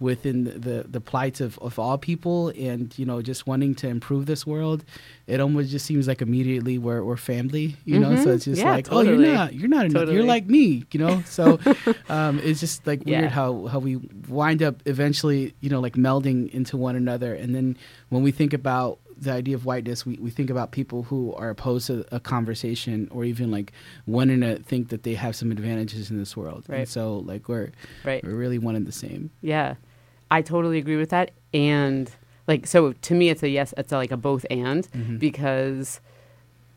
[0.00, 3.86] within the the, the plights of, of all people, and you know just wanting to
[3.88, 4.84] improve this world,
[5.28, 7.76] it almost just seems like immediately we're we're family.
[7.84, 8.34] You know, so Mhm.
[8.34, 9.90] it's just Yeah, like, oh, you're not, you're not.
[9.90, 10.16] Totally.
[10.16, 10.84] you're like me.
[10.90, 11.60] You know, so
[12.08, 13.20] um, it's just like Yeah.
[13.20, 13.96] weird how how we
[14.28, 17.76] wind up eventually, you know, like melding into one another, and then
[18.08, 21.50] when we think about the idea of whiteness, we, we think about people who are
[21.50, 23.72] opposed to a conversation or even like
[24.06, 26.64] wanting to think that they have some advantages in this world.
[26.68, 26.80] Right.
[26.80, 27.70] And so like we're
[28.04, 28.22] Right.
[28.24, 29.30] we're really one and the same.
[29.40, 29.74] Yeah,
[30.30, 31.30] I totally agree with that.
[31.54, 32.10] And
[32.48, 33.72] like, so to me, it's a yes.
[33.76, 35.18] It's a, like a both and Mhm.
[35.18, 36.00] because.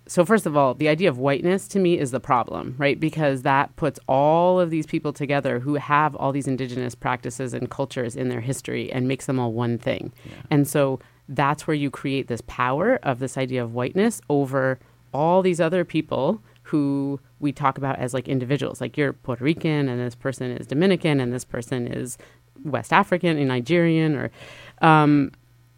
[0.07, 2.99] So first of all, the idea of whiteness to me is the problem, right?
[2.99, 7.71] Because that puts all of these people together who have all these indigenous practices and
[7.71, 10.13] cultures in their history and makes them all one thing.
[10.51, 14.79] And so that's where you create this power of this idea of whiteness over
[15.13, 18.81] all these other people who we talk about as like individuals.
[18.81, 22.17] Like you're Puerto Rican and this person is Dominican and this person is
[22.63, 24.31] West African and Nigerian or
[24.81, 25.31] um,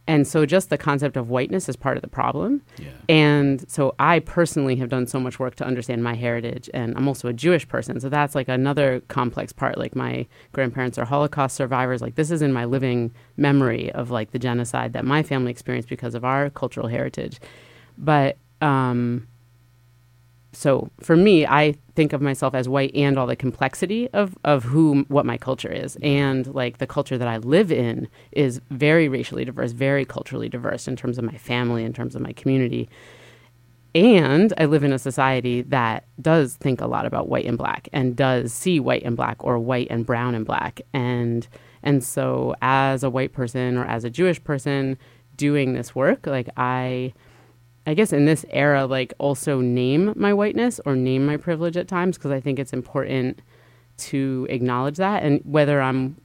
[0.08, 2.62] and so just the concept of whiteness is part of the problem.
[2.78, 2.90] Yeah.
[3.10, 7.08] And so I personally have done so much work to understand my heritage and I'm
[7.08, 8.00] also a Jewish person.
[8.00, 9.78] So that's like another complex part.
[9.78, 12.02] Like my grandparents are Holocaust survivors.
[12.02, 15.90] Like this is in my living memory of like the genocide that my family experienced
[15.90, 17.40] because of our cultural heritage.
[17.98, 19.28] But um
[20.58, 24.64] so for me, I think of myself as white and all the complexity of of
[24.64, 29.08] who what my culture is, and like the culture that I live in is very
[29.08, 32.90] racially diverse, very culturally diverse in terms of my family, in terms of my community.
[33.94, 37.88] And I live in a society that does think a lot about white and black
[37.94, 40.82] and does see white and black or white and brown and black.
[40.92, 41.48] And
[41.84, 44.98] and so as a white person or as a Jewish person
[45.36, 47.14] doing this work, like I
[47.88, 51.88] I guess in this era, like also name my whiteness or name my privilege at
[51.88, 53.40] times because I think it's important
[53.98, 55.24] to acknowledge that.
[55.24, 56.20] And whether I'm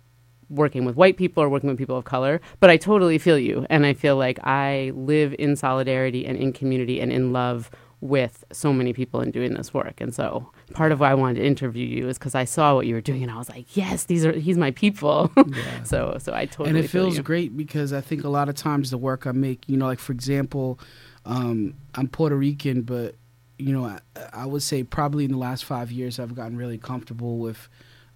[0.51, 3.64] working with white people or working with people of color, but I totally feel you.
[3.70, 7.70] And I feel like I live in solidarity and in community and in love
[8.01, 10.01] with so many people in doing this work.
[10.01, 12.88] And so part of why I wanted to interview you is because I saw what
[12.88, 15.31] you were doing and I was like, yes, these are, he's my people.
[15.37, 15.83] Yeah.
[15.85, 18.57] so, so I totally and it feel feels great because I think a lot of
[18.57, 20.81] times the work I make, you know, like for example,
[21.24, 23.14] um, I'm Puerto Rican, but
[23.58, 24.00] you know, I,
[24.32, 27.68] I would say probably in the last five years I've gotten really comfortable with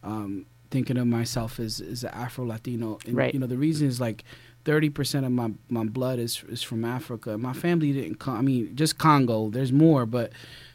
[0.03, 2.99] um, thinking of myself as as an Afro Latino.
[3.07, 3.33] And, Right.
[3.35, 4.25] You know, the reason is like.
[4.65, 7.39] Thirty percent of my, my blood is is from Africa.
[7.39, 8.37] My family didn't come.
[8.37, 9.49] I mean, just Congo.
[9.49, 10.33] There's more, but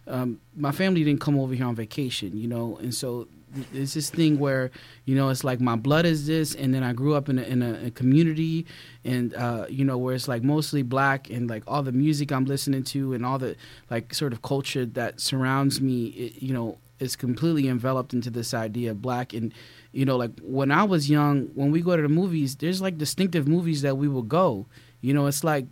[0.07, 2.37] um, my family didn't come over here on vacation.
[2.37, 3.27] You know, and so
[3.73, 4.71] it's this thing where
[5.05, 7.43] you know it's like my blood is this, and then I grew up in a,
[7.43, 8.65] in a, a community,
[9.03, 12.45] and uh, you know where it's like mostly black, and like all the music I'm
[12.45, 13.55] listening to, and all the
[13.89, 16.05] like sort of culture that surrounds me.
[16.07, 19.53] It, you know, is completely enveloped into this idea of black and
[19.91, 22.97] you know like when i was young when we go to the movies there's like
[22.97, 24.67] distinctive movies that we will go
[25.01, 25.65] you know it's like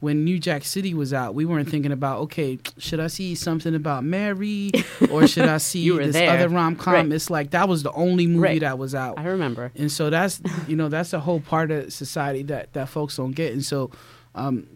[0.00, 3.74] when New Jack City was out, we weren't thinking about okay, should I see something
[3.74, 4.70] about Mary
[5.10, 6.30] or should I see this there.
[6.30, 6.94] other rom com?
[6.94, 7.12] Right.
[7.12, 8.60] It's like that was the only movie Right.
[8.62, 9.18] that was out.
[9.18, 9.70] I remember.
[9.76, 13.32] And so that's you know that's a whole part of society that that folks don't
[13.32, 13.52] get.
[13.52, 13.90] And so,
[14.34, 14.66] um,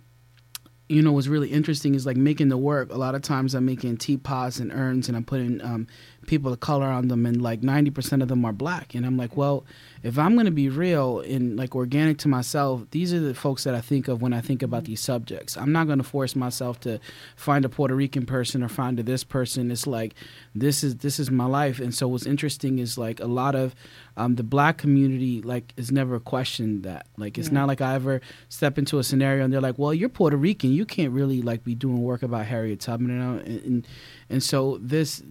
[0.88, 2.92] you know, what's really interesting is like making the work.
[2.92, 5.86] A lot of times I'm making teapots and urns, and I'm putting um,
[6.26, 8.94] people of color on them, and like ninety percent of them are black.
[8.94, 9.64] And I'm like, well,
[10.02, 13.74] if I'm gonna be real and like organic to myself, these are the folks that
[13.74, 15.56] I think of when I think about these subjects.
[15.56, 16.98] I'm not gonna force myself to
[17.36, 19.70] find a Puerto Rican person or find a this person.
[19.70, 20.14] It's like
[20.54, 21.78] this is this is my life.
[21.80, 23.74] And so what's interesting is like a lot of
[24.16, 27.06] um, the black community like is never questioned that.
[27.16, 27.54] Like it's Yeah.
[27.54, 30.70] not like I ever step into a scenario and they're like, well, you're Puerto Rican,
[30.72, 33.38] you can't really like be doing work about Harriet Tubman, you know?
[33.38, 33.86] and and,
[34.30, 35.22] and so this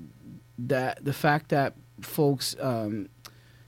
[0.67, 3.07] that the fact that folks um,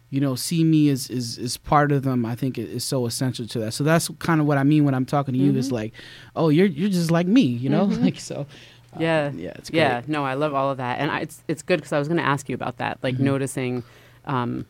[0.09, 3.45] you know see me as, is is part of them i think is so essential
[3.47, 5.69] to that so that's kind of what i mean when i'm talking to you is
[5.69, 5.73] Mhm.
[5.73, 5.93] like
[6.35, 8.01] oh you're you're just like me you know Mhm.
[8.05, 8.45] like so
[8.93, 9.31] uh, Yeah.
[9.35, 9.79] yeah it's great.
[9.79, 12.07] Yeah, no, I love all of that, and I, it's it's good because I was
[12.07, 13.19] going to ask you about that, like Mhm.
[13.31, 13.83] noticing,
[14.25, 14.65] um,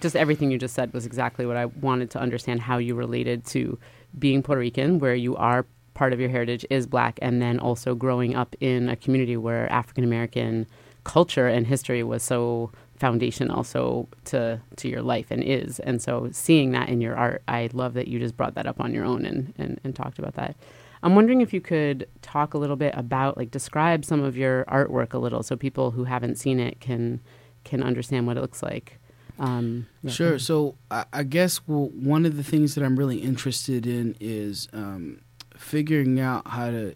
[0.00, 3.46] just everything you just said was exactly what I wanted to understand how you related
[3.54, 3.78] to
[4.18, 5.64] being Puerto Rican, where you are
[5.94, 9.70] part of your heritage is black, and then also growing up in a community where
[9.72, 10.66] African American
[11.04, 16.28] culture and history was so foundational so to to your life and is and so
[16.32, 19.04] seeing that in your art i love that you just brought that up on your
[19.04, 20.54] own and and, and talked about that
[21.02, 24.64] I'm wondering if you could talk a little bit about, like, describe some of your
[24.66, 27.20] artwork a little, so people who haven't seen it can
[27.64, 28.98] can understand what it looks like.
[29.38, 30.38] Um, yeah, Sure.
[30.38, 34.68] So I, I guess well, one of the things that I'm really interested in is
[34.72, 35.20] um,
[35.56, 36.94] figuring out how to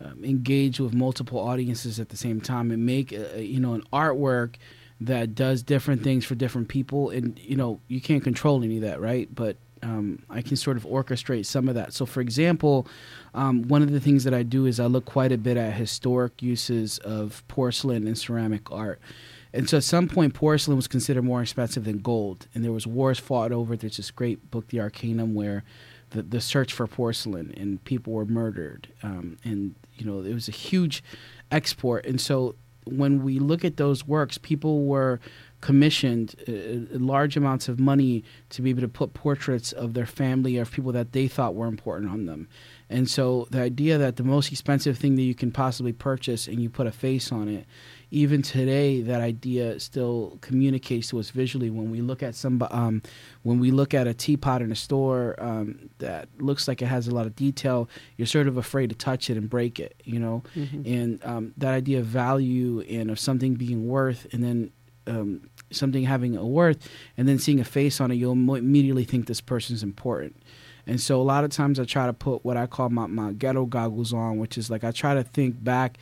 [0.00, 3.82] um, engage with multiple audiences at the same time and make a, you know an
[3.92, 4.56] artwork
[5.00, 7.10] that does different things for different people.
[7.10, 9.32] And you know you can't control any of that, right?
[9.34, 11.92] But um, I can sort of orchestrate some of that.
[11.92, 12.86] So, for example,
[13.34, 15.74] um, one of the things that I do is I look quite a bit at
[15.74, 19.00] historic uses of porcelain and ceramic art.
[19.52, 22.86] And so at some point, porcelain was considered more expensive than gold, and there was
[22.86, 23.74] wars fought over.
[23.74, 23.80] it.
[23.80, 25.64] There's this great book, The Arcanum, where
[26.10, 30.48] the the search for porcelain and people were murdered, um, and you know it was
[30.48, 31.02] a huge
[31.50, 32.06] export.
[32.06, 32.54] And so
[32.84, 35.20] when we look at those works, people were
[35.60, 40.58] commissioned uh, large amounts of money to be able to put portraits of their family
[40.58, 42.48] or of people that they thought were important on them.
[42.88, 46.60] And so the idea that the most expensive thing that you can possibly purchase and
[46.60, 47.66] you put a face on it,
[48.12, 53.02] even today, that idea still communicates to us visually when we look at some, um,
[53.42, 57.08] when we look at a teapot in a store um, that looks like it has
[57.08, 57.88] a lot of detail.
[58.16, 60.44] You're sort of afraid to touch it and break it, you know.
[60.54, 60.86] Mhm.
[60.86, 64.70] And um, that idea of value and of something being worth, and then
[65.06, 69.26] um, something having a worth, and then seeing a face on it, you'll immediately think
[69.26, 70.36] this person's important.
[70.86, 73.32] And so a lot of times I try to put what I call my, my
[73.32, 75.98] ghetto goggles on, which is like I try to think back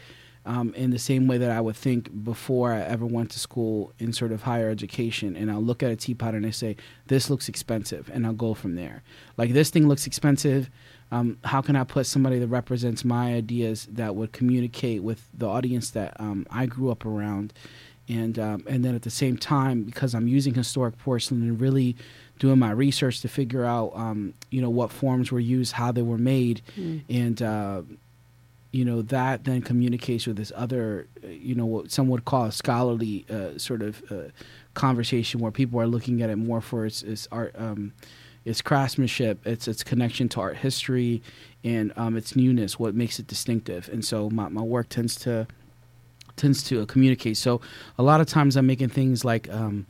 [0.46, 3.92] um, in the same way that I would think before I ever went to school
[3.98, 5.36] in sort of higher education.
[5.36, 8.10] And I'll look at a teapot and I say, this looks expensive.
[8.12, 9.02] And I'll go from there.
[9.38, 10.68] Like, this thing looks expensive.
[11.10, 15.48] Um, how can I put somebody that represents my ideas that would communicate with the
[15.48, 17.54] audience that um, I grew up around?
[18.08, 21.96] And, um, and then at the same time, because I'm using historic porcelain and really
[22.38, 26.02] doing my research to figure out, um, you know, what forms were used, how they
[26.02, 27.02] were made, Mm.
[27.08, 27.82] and uh,
[28.72, 32.46] you know that then communicates with this other, uh, you know, what some would call
[32.46, 34.16] a scholarly uh, sort of uh,
[34.74, 37.92] conversation where people are looking at it more for its, its art, um,
[38.44, 41.22] its craftsmanship, its its connection to art history,
[41.62, 43.88] and um, its newness, what makes it distinctive.
[43.92, 45.46] And so my my work tends to
[46.36, 47.36] tends to uh, communicate.
[47.36, 47.60] So
[47.98, 49.86] a lot of times I'm making things like um,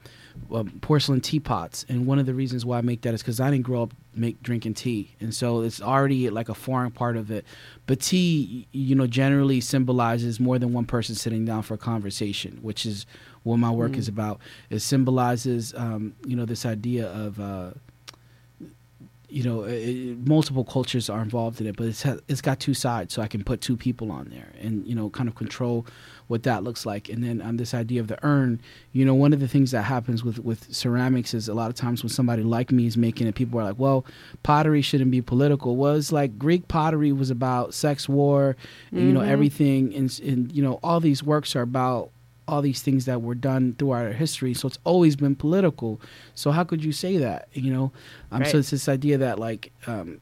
[0.52, 3.50] um, porcelain teapots, and one of the reasons why I make that is because I
[3.50, 7.30] didn't grow up make drinking tea, and so it's already like a foreign part of
[7.30, 7.44] it.
[7.86, 12.58] But tea, you know, generally symbolizes more than one person sitting down for a conversation,
[12.62, 13.06] which is
[13.44, 13.98] what my work Mm.
[13.98, 14.40] is about.
[14.70, 17.38] It symbolizes, um, you know, this idea of.
[17.40, 17.70] Uh,
[19.34, 23.12] you know, it, multiple cultures are involved in it, but it's it's got two sides,
[23.12, 25.84] so I can put two people on there, and you know, kind of control
[26.28, 27.08] what that looks like.
[27.08, 28.60] And then um, this idea of the urn,
[28.92, 31.74] you know, one of the things that happens with with ceramics is a lot of
[31.74, 34.06] times when somebody like me is making it, people are like, "Well,
[34.44, 38.56] pottery shouldn't be political." Was like Greek pottery was about sex, war,
[38.92, 39.28] and, you know, Mhm.
[39.28, 42.10] everything, and, and you know, all these works are about
[42.46, 44.54] all these things that were done throughout our history.
[44.54, 46.00] So it's always been political.
[46.34, 47.48] So how could you say that?
[47.52, 47.92] You know,
[48.30, 48.50] um, Right.
[48.50, 50.20] so it's this idea that like, um,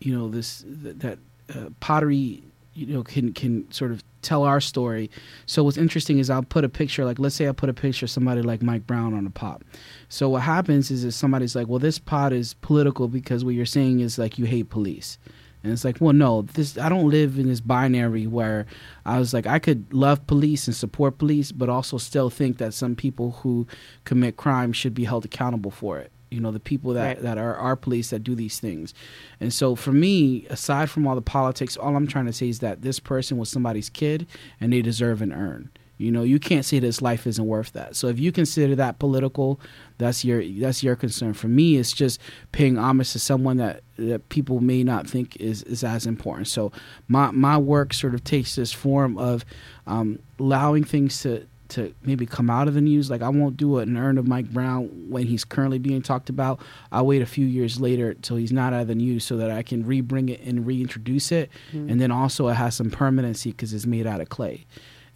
[0.00, 1.18] you know, this that, that
[1.54, 2.42] uh, pottery,
[2.74, 5.08] you know, can can sort of tell our story.
[5.46, 8.06] So what's interesting is I'll put a picture, like let's say I put a picture
[8.06, 9.62] of somebody like Mike Brown on a pot.
[10.08, 13.66] So what happens is, is somebody's like, well, this pot is political because what you're
[13.66, 15.16] saying is like you hate police.
[15.66, 18.66] And it's like, well, no, this I don't live in this binary where
[19.04, 22.72] I was like, I could love police and support police, but also still think that
[22.72, 23.66] some people who
[24.04, 26.12] commit crime should be held accountable for it.
[26.30, 27.22] You know, the people that, Right.
[27.22, 28.94] that are our police that do these things.
[29.40, 32.60] And so for me, aside from all the politics, all I'm trying to say is
[32.60, 34.28] that this person was somebody's kid
[34.60, 35.70] and they deserve an urn.
[35.98, 37.96] You know, you can't say this life isn't worth that.
[37.96, 39.58] So if you consider that political,
[39.98, 41.32] that's your that's your concern.
[41.32, 42.20] For me, it's just
[42.52, 46.48] paying homage to someone that, that people may not think is, is as important.
[46.48, 46.70] So
[47.08, 49.44] my my work sort of takes this form of
[49.86, 53.10] um, allowing things to to maybe come out of the news.
[53.10, 56.60] Like I won't do an urn of Mike Brown when he's currently being talked about.
[56.92, 59.50] I'll wait a few years later till he's not out of the news so that
[59.50, 61.50] I can re-bring it and reintroduce it.
[61.90, 64.66] And then also it has some permanency because it's made out of clay.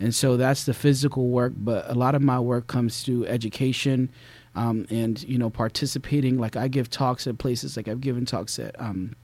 [0.00, 4.10] And so that's the physical work, but a lot of my work comes through education
[4.54, 6.38] um, and you know participating.
[6.38, 9.14] Like I give talks at places like I've given talks at um,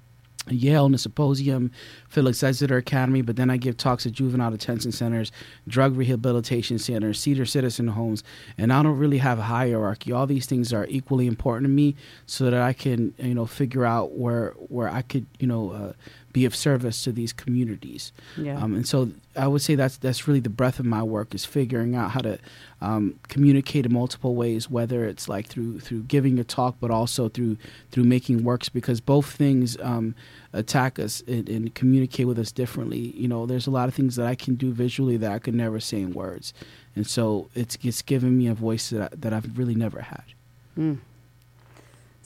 [0.48, 1.72] Yale in the Symposium,
[2.08, 5.32] Phillips Exeter Academy, but then I give talks at juvenile detention centers,
[5.66, 8.22] drug rehabilitation centers, Cedar Citizen Homes,
[8.56, 10.12] and I don't really have a hierarchy.
[10.12, 13.84] All these things are equally important to me, so that I can you know figure
[13.84, 15.92] out where where I could you know uh,
[16.37, 18.12] be of service to these communities.
[18.37, 18.62] Yeah.
[18.62, 21.46] Um, and so I would say that's that's really the breadth of my work is
[21.46, 22.38] figuring out how to
[22.83, 27.31] um, communicate in multiple ways, whether it's like through through giving a talk, but also
[27.31, 27.57] through
[27.90, 30.14] through making works, because both things um,
[30.53, 33.14] attack us and, and communicate with us differently.
[33.22, 35.55] You know, there's a lot of things that I can do visually that I could
[35.55, 36.53] never say in words,
[36.94, 40.27] and so it's it's given me a voice that I, that I've really never had.
[40.77, 40.99] Mm.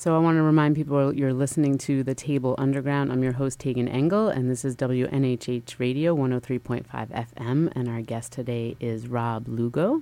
[0.00, 3.12] So I want to remind people you're listening to The Table Underground.
[3.12, 7.70] I'm your host, Tagan Engel, and this is WNHH Radio 103.5 FM.
[7.76, 10.00] And our guest today is Rob Lugo.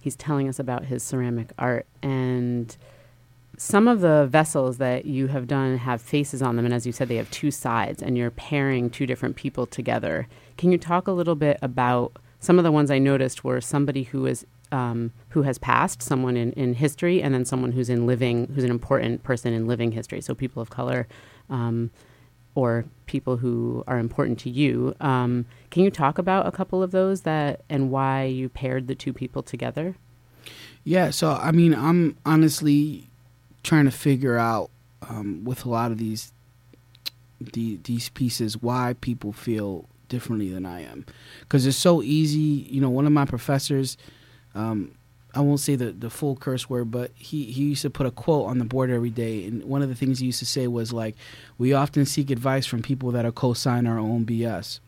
[0.00, 1.84] He's telling us about his ceramic art.
[2.00, 2.76] And
[3.56, 6.64] some of the vessels that you have done have faces on them.
[6.64, 10.28] And as you said, they have two sides, and you're pairing two different people together.
[10.56, 14.04] Can you talk a little bit about some of the ones I noticed were somebody
[14.04, 18.06] who is um, who has passed, someone in, in history, and then someone who's in
[18.06, 20.20] living, who's an important person in living history.
[20.20, 21.06] So people of color,
[21.48, 21.90] um,
[22.54, 24.94] or people who are important to you.
[25.00, 28.96] Um, can you talk about a couple of those that and why you paired the
[28.96, 29.94] two people together?
[30.82, 33.10] Yeah, so I mean, I'm honestly
[33.62, 34.70] trying to figure out
[35.08, 36.32] um, with a lot of these
[37.40, 41.06] the, these pieces why people feel differently than I am,
[41.40, 42.66] because it's so easy.
[42.70, 43.96] You know, one of my professors,
[44.54, 44.92] um,
[45.34, 48.10] I won't say the the full curse word, but he he used to put a
[48.10, 50.66] quote on the board every day, and one of the things he used to say
[50.66, 51.16] was like,
[51.58, 54.80] "We often seek advice from people that are co-sign our own BS."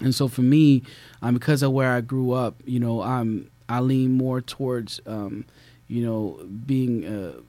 [0.00, 0.84] And so for me,
[1.22, 5.44] um, because of where I grew up, you know, I'm I lean more towards, um,
[5.88, 7.40] you know, being, uh,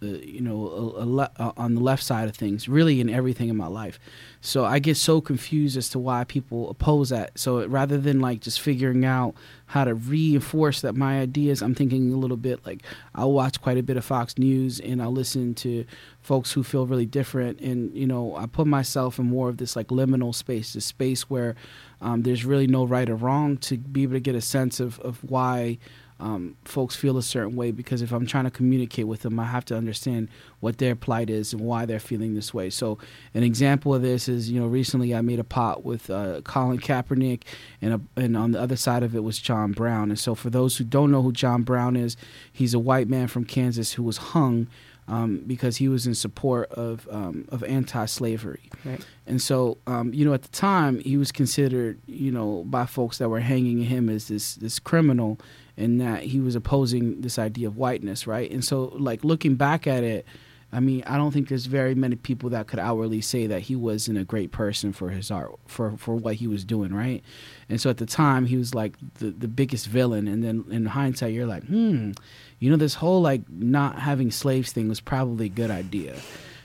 [0.00, 3.48] you know, a, a le- uh, on the left side of things, really in everything
[3.48, 3.98] in my life.
[4.40, 7.38] So I get so confused as to why people oppose that.
[7.38, 9.34] So rather than like just figuring out
[9.66, 12.82] how to reinforce that my ideas, I'm thinking a little bit like
[13.14, 15.84] I'll watch quite a bit of Fox News and I'll listen to
[16.22, 17.60] folks who feel really different.
[17.60, 21.28] And, you know, I put myself in more of this like liminal space, this space
[21.28, 21.54] where
[22.00, 24.98] um, there's really no right or wrong to be able to get a sense of,
[25.00, 25.78] of why
[26.20, 29.46] um, folks feel a certain way because if I'm trying to communicate with them, I
[29.46, 30.28] have to understand
[30.60, 32.68] what their plight is and why they're feeling this way.
[32.70, 32.98] So,
[33.34, 36.78] an example of this is, you know, recently I made a pot with uh, Colin
[36.78, 37.42] Kaepernick,
[37.80, 40.10] and a, and on the other side of it was John Brown.
[40.10, 42.16] And so, for those who don't know who John Brown is,
[42.52, 44.68] he's a white man from Kansas who was hung
[45.10, 48.70] um, because he was in support of um, of anti-slavery.
[48.84, 49.04] Right.
[49.26, 53.18] And so, um, you know, at the time, he was considered, you know, by folks
[53.18, 55.38] that were hanging him as this this criminal,
[55.80, 58.50] and that he was opposing this idea of whiteness, right?
[58.50, 60.26] And so, like looking back at it,
[60.72, 63.74] I mean, I don't think there's very many people that could outwardly say that he
[63.74, 67.24] wasn't a great person for his art, for for what he was doing, right?
[67.68, 70.86] And so at the time, he was like the the biggest villain, and then in
[70.86, 72.12] hindsight, you're like, hmm,
[72.58, 76.16] you know, this whole like not having slaves thing was probably a good idea.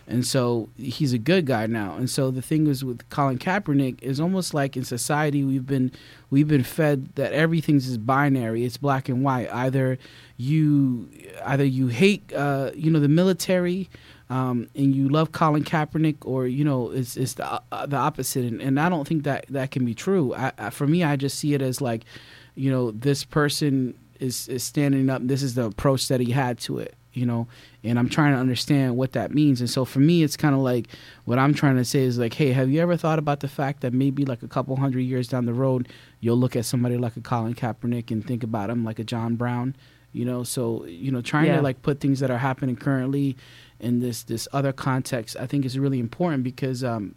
[0.08, 1.96] And so he's a good guy now.
[1.96, 5.92] And so the thing is with Colin Kaepernick is almost like in society we've been
[6.30, 8.64] we've been fed that everything's is binary.
[8.66, 9.50] It's black and white.
[9.52, 9.98] Either
[10.38, 11.10] you
[11.44, 13.90] either you hate uh, you know the military
[14.30, 18.46] um, and you love Colin Kaepernick, or you know it's it's the uh, the opposite.
[18.46, 20.36] And, and I don't think that that can be true.
[20.36, 22.06] I, I, for me, I just see it as like
[22.54, 25.22] you know this person is is standing up.
[25.26, 27.48] This is the approach that he had to it you know
[27.84, 30.62] and i'm trying to understand what that means and so for me it's kind of
[30.62, 30.88] like
[31.24, 33.82] what i'm trying to say is like hey have you ever thought about the fact
[33.82, 35.88] that maybe like a couple hundred years down the road
[36.20, 39.36] you'll look at somebody like a colin kaepernick and think about him like a john
[39.36, 39.76] brown
[40.12, 41.58] you know so you know trying Yeah.
[41.58, 43.36] to like put things that are happening currently
[43.80, 47.16] in this this other context i think is really important because um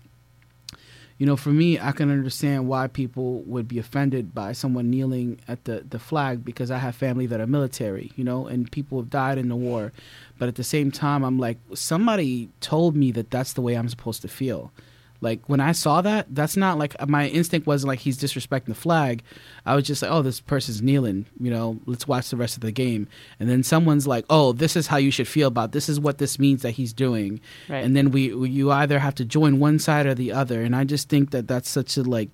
[1.19, 5.41] you know, for me, I can understand why people would be offended by someone kneeling
[5.49, 9.01] at the, the flag because I have family that are military, you know, and people
[9.01, 9.93] have died in the war.
[10.39, 13.89] But at the same time, I'm like, somebody told me that that's the way I'm
[13.89, 14.73] supposed to feel.
[15.21, 18.75] Like when I saw that, that's not like my instinct wasn't like he's disrespecting the
[18.75, 19.23] flag.
[19.67, 21.27] I was just like, oh, this person's kneeling.
[21.41, 23.09] You know, let's watch the rest of the game.
[23.41, 25.73] And then someone's like, oh, this is how you should feel about.
[25.73, 27.41] This is what this means that he's doing.
[27.69, 27.85] Right.
[27.85, 30.63] And then we, we, you either have to join one side or the other.
[30.63, 32.31] And I just think that that's such a like.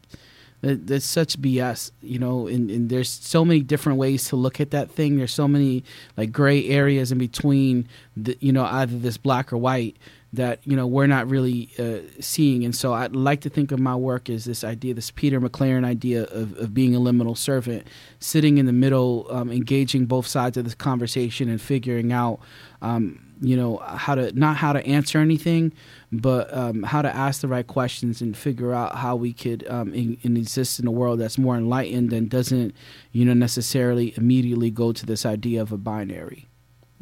[0.66, 4.70] There's such BS, you know, and, and there's so many different ways to look at
[4.70, 5.18] that thing.
[5.18, 5.84] There's so many
[6.16, 9.98] like gray areas in between, the, you know, either this black or white
[10.34, 12.64] that you know we're not really uh, seeing.
[12.64, 15.84] And so I'd like to think of my work as this idea this peter mclaren
[15.84, 17.86] idea of, of being a liminal servant
[18.18, 22.40] sitting in the middle um, engaging both sides of this conversation and figuring out
[22.82, 25.72] um, you know how to not how to answer anything
[26.12, 29.92] but um, how to ask the right questions and figure out how we could um,
[29.92, 32.74] in, in exist in a world that's more enlightened and doesn't
[33.12, 36.48] you know necessarily immediately go to this idea of a binary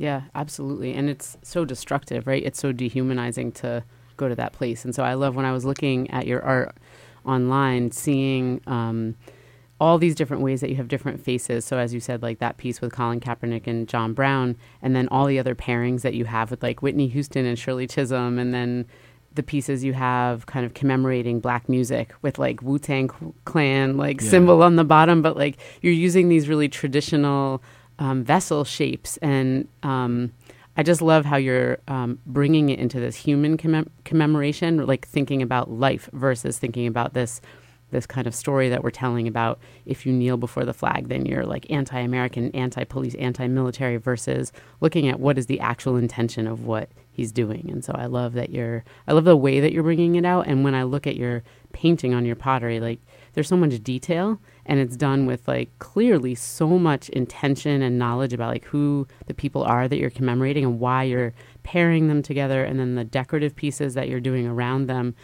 [0.03, 0.94] yeah, absolutely.
[0.94, 2.42] And it's so destructive, right?
[2.44, 3.84] It's so dehumanizing to
[4.16, 4.84] go to that place.
[4.84, 6.76] And so I love when I was looking at your art
[7.24, 9.14] online, seeing um,
[9.80, 11.64] all these different ways that you have different faces.
[11.64, 15.07] So as you said, like that piece with Colin Kaepernick and John Brown, and then
[15.12, 18.53] all the other pairings that you have with like Whitney Houston and Shirley Chisholm, and
[18.53, 18.86] then
[19.32, 23.09] the pieces you have kind of commemorating black music with like Wu Tang
[23.44, 24.30] Clan like yeah.
[24.30, 27.62] symbol on the bottom, but like you're using these really traditional
[28.03, 29.16] um, vessel shapes.
[29.18, 30.32] And um,
[30.76, 35.40] I just love how you're um, bringing it into this human commem- commemoration, like thinking
[35.40, 37.40] about life versus thinking about this
[37.92, 41.26] this kind of story that we're telling about if you kneel before the flag, then
[41.26, 44.50] you're like anti-American, anti-police, anti-military versus
[44.80, 47.68] looking at what is the actual intention of what he's doing.
[47.70, 50.46] And so I love that you're, I love the way that you're bringing it out.
[50.46, 51.42] And when I look at your
[51.72, 52.98] painting on your pottery, like
[53.33, 58.33] there's so much detail and it's done with like clearly so much intention and knowledge
[58.33, 62.64] about like who the people are that you're commemorating and why you're pairing them together
[62.64, 65.14] and then the decorative pieces that you're doing around them.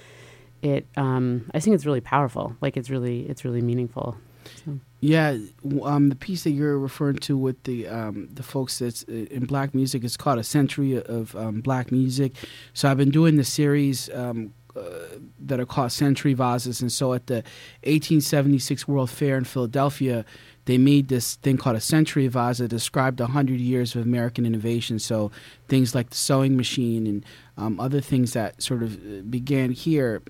[0.60, 2.56] It um, i think it's really powerful.
[2.60, 4.16] Like it's really it's really meaningful.
[4.64, 4.80] So.
[5.00, 5.36] yeah
[5.82, 9.44] um, the piece that you're referring to with the um, the folks that's uh, in
[9.44, 12.32] black music is called a century of um, black music.
[12.72, 14.54] So i've been doing the series um,
[15.40, 16.80] that are called century vases.
[16.80, 17.36] And so at the
[17.84, 20.24] 1876 World Fair in Philadelphia,
[20.66, 24.98] they made this thing called a century vase that described 100 years of American innovation.
[24.98, 25.30] So
[25.68, 27.24] things like the sewing machine and
[27.56, 30.22] um, other things that sort of uh, began here.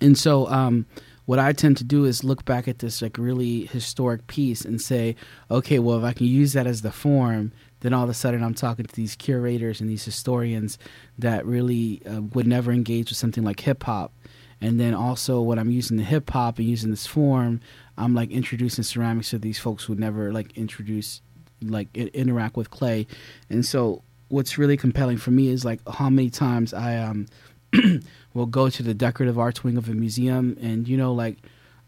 [0.00, 0.86] And so um,
[1.26, 4.80] what I tend to do is look back at this like really historic piece and
[4.80, 5.14] say,
[5.50, 7.52] okay, well, if I can use that as the form,
[7.84, 10.78] then all of a sudden I'm talking to these curators and these historians
[11.18, 14.10] that really uh, would never engage with something like hip hop.
[14.58, 17.60] And then also when I'm using the hip hop and using this form,
[17.98, 21.20] I'm like introducing ceramics to these folks who would never like introduce,
[21.60, 23.06] like interact with clay.
[23.50, 27.26] And so what's really compelling for me is like how many times I um
[28.32, 31.36] will go to the decorative arts wing of a museum and you know like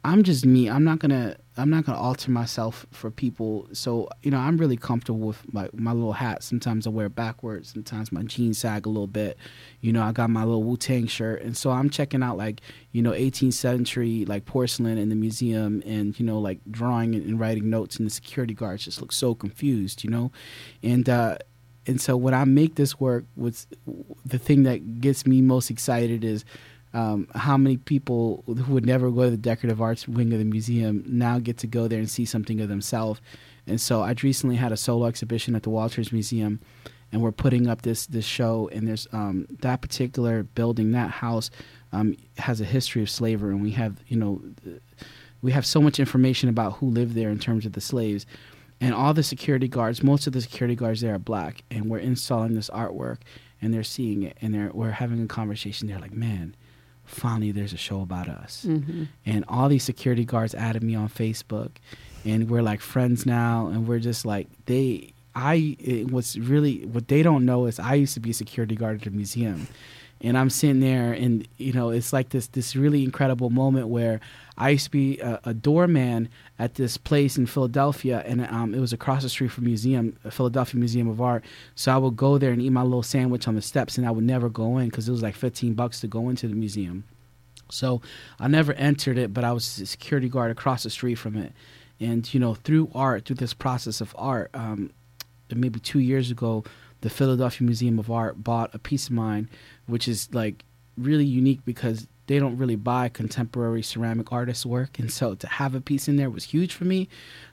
[0.05, 0.71] I'm just me.
[0.71, 3.69] I'm not gonna I'm not gonna alter myself for people.
[3.73, 6.43] So you know, I'm really comfortable with my my little hat.
[6.45, 7.73] Sometimes I wear it backwards.
[7.73, 9.37] Sometimes my jeans sag a little bit.
[9.81, 12.61] You know, I got my little Wu Tang shirt, and so I'm checking out like
[12.93, 17.41] you know 18th century like porcelain in the museum, and you know like drawing and,
[17.41, 20.05] writing notes, and the security guards just look so confused.
[20.05, 20.33] You know,
[20.83, 21.09] and.
[21.09, 21.39] uh
[21.89, 23.69] and so when I make this work, what's
[24.25, 26.45] the thing that gets me most excited is
[26.97, 30.47] um, how many people who would never go to the decorative arts wing of the
[30.47, 33.21] museum now get to go there and see something of themselves.
[33.67, 36.59] And so I recently had a solo exhibition at the Walters Museum,
[37.13, 38.71] and we're putting up this this show.
[38.73, 41.51] And there's um, that particular building, that house,
[41.93, 44.41] um, has a history of slavery, and we have you know
[45.43, 48.25] we have so much information about who lived there in terms of the slaves.
[48.81, 51.99] And all the security guards, most of the security guards there are black, and we're
[51.99, 53.19] installing this artwork,
[53.61, 55.89] and they're seeing it, and they're we're having a conversation.
[55.89, 56.55] They're like, "Man,
[57.07, 58.67] finally there's a show about us.
[58.69, 59.05] Mm-hmm.
[59.25, 61.71] And all these security guards added me on Facebook
[62.25, 67.09] and we're like friends now and we're just like they I it, what's really what
[67.09, 69.69] they don't know is I used to be a security guard at a museum
[70.21, 74.21] and I'm sitting there, and you know, it's like this this really incredible moment where
[74.59, 76.29] I used to be a, a doorman
[76.59, 80.79] at this place in Philadelphia, and um, it was across the street from museum, Philadelphia
[80.79, 81.45] Museum of Art.
[81.75, 84.11] So I would go there and eat my little sandwich on the steps, and I
[84.11, 87.05] would never go in because it was like 15 bucks to go into the museum.
[87.71, 88.01] So
[88.39, 91.53] I never entered it, but I was a security guard across the street from it.
[91.99, 94.91] And you know, through art, through this process of art, um,
[95.55, 96.65] maybe two years ago,
[97.01, 99.49] the Philadelphia Museum of Art bought a piece of mine
[99.87, 100.65] which is like
[100.97, 105.75] really unique because they don't really buy contemporary ceramic artist work, and so to have
[105.75, 107.09] a piece in there was huge for me.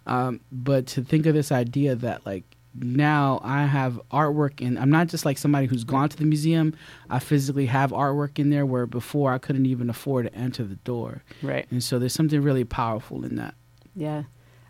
[0.05, 2.43] Um, but to think of this idea that like
[2.75, 6.75] now I have artwork and I'm not just like somebody who's gone to the museum.
[7.09, 10.75] I physically have artwork in there where before I couldn't even afford to enter the
[10.77, 11.23] door.
[11.41, 11.67] Right.
[11.69, 13.53] And so there's something really powerful in that.
[13.95, 14.23] Yeah.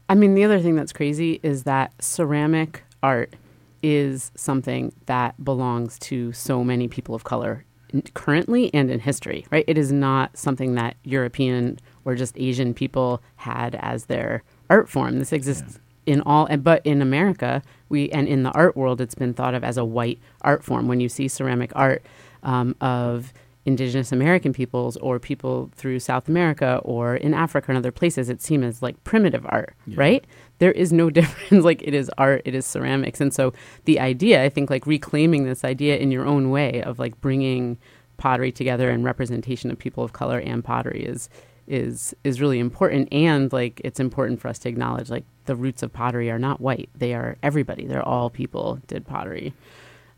[0.10, 3.36] I mean, the other thing that's crazy is that ceramic art
[3.82, 7.66] is something that belongs to so many people of color
[8.14, 9.66] currently and in history, right?
[9.68, 15.20] It is not something that European or just Asian people had as their art form.
[15.20, 16.14] This exists yeah.
[16.14, 19.64] in all, but in America, we and in the art world, it's been thought of
[19.64, 20.88] as a white art form.
[20.88, 22.04] When you see ceramic art
[22.42, 23.34] um, of
[23.66, 28.42] indigenous American peoples or people through South America or in Africa and other places, it
[28.42, 29.96] seems as like primitive art, yeah.
[29.98, 30.26] right?
[30.64, 31.66] There is no difference.
[31.66, 33.20] like it is art, it is ceramics.
[33.20, 33.54] And so
[33.84, 37.78] the idea, I think, like reclaiming this idea in your own way of like bringing
[38.16, 41.30] pottery together and representation of people of color and pottery is
[41.66, 45.82] is is really important and like it's important for us to acknowledge like the roots
[45.82, 49.54] of pottery are not white they are everybody they're all people did pottery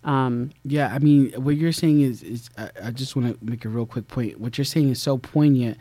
[0.06, 3.66] um, yeah, I mean, what you're saying is, is I, I just want to make
[3.66, 4.40] a real quick point.
[4.40, 5.80] What you're saying is so poignant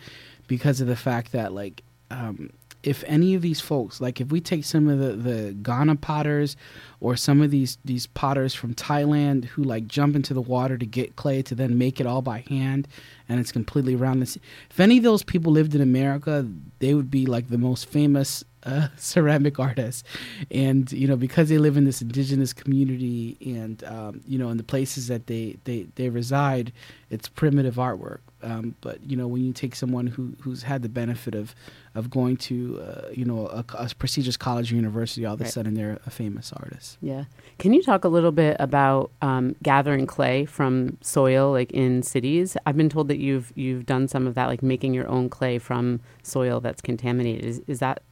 [0.49, 2.51] because of the fact that, like, um,
[2.85, 6.57] if any of these folks, like, if we take some of the, the Ghana potters
[7.01, 10.87] or some of these these potters from Thailand who like jump into the water to
[10.87, 12.89] get clay to then make it all by hand,
[13.29, 14.39] and it's completely around this.
[14.71, 18.45] If any of those people lived in America, they would be like the most famous
[18.65, 20.03] uh, ceramic artists,
[20.51, 24.57] and you know because they live in this indigenous community, and um, you know in
[24.57, 26.73] the places that they they they reside,
[27.11, 28.21] it's primitive artwork.
[28.45, 31.55] Um, but you know when you take someone who who's had the benefit of
[31.95, 35.45] of going to uh, you know a, a, prestigious college or university, all of a
[35.45, 35.53] right.
[35.53, 36.99] sudden they're a famous artist.
[37.01, 37.25] Yeah.
[37.59, 42.57] Can you talk a little bit about um, gathering clay from soil, like in cities?
[42.67, 45.59] I've been told that you've you've done some of that, like making your own clay
[45.59, 47.45] from soil that's contaminated.
[47.45, 48.03] Is is that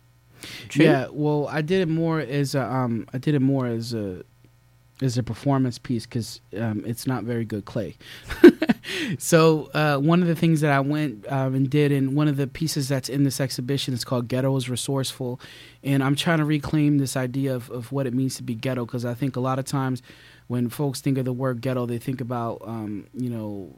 [0.69, 0.85] True.
[0.85, 4.25] Yeah, well, I did it more as a, um, I did it more as a
[5.05, 7.97] as a performance piece because um, it's not very good clay.
[9.19, 12.37] so uh, one of the things that I went um, and did, and one of
[12.37, 15.41] the pieces that's in this exhibition is called "Ghetto is Resourceful,"
[15.83, 18.85] and I'm trying to reclaim this idea of, of what it means to be ghetto
[18.87, 20.03] because I think a lot of times
[20.49, 23.75] when folks think of the word ghetto, they think about um, you know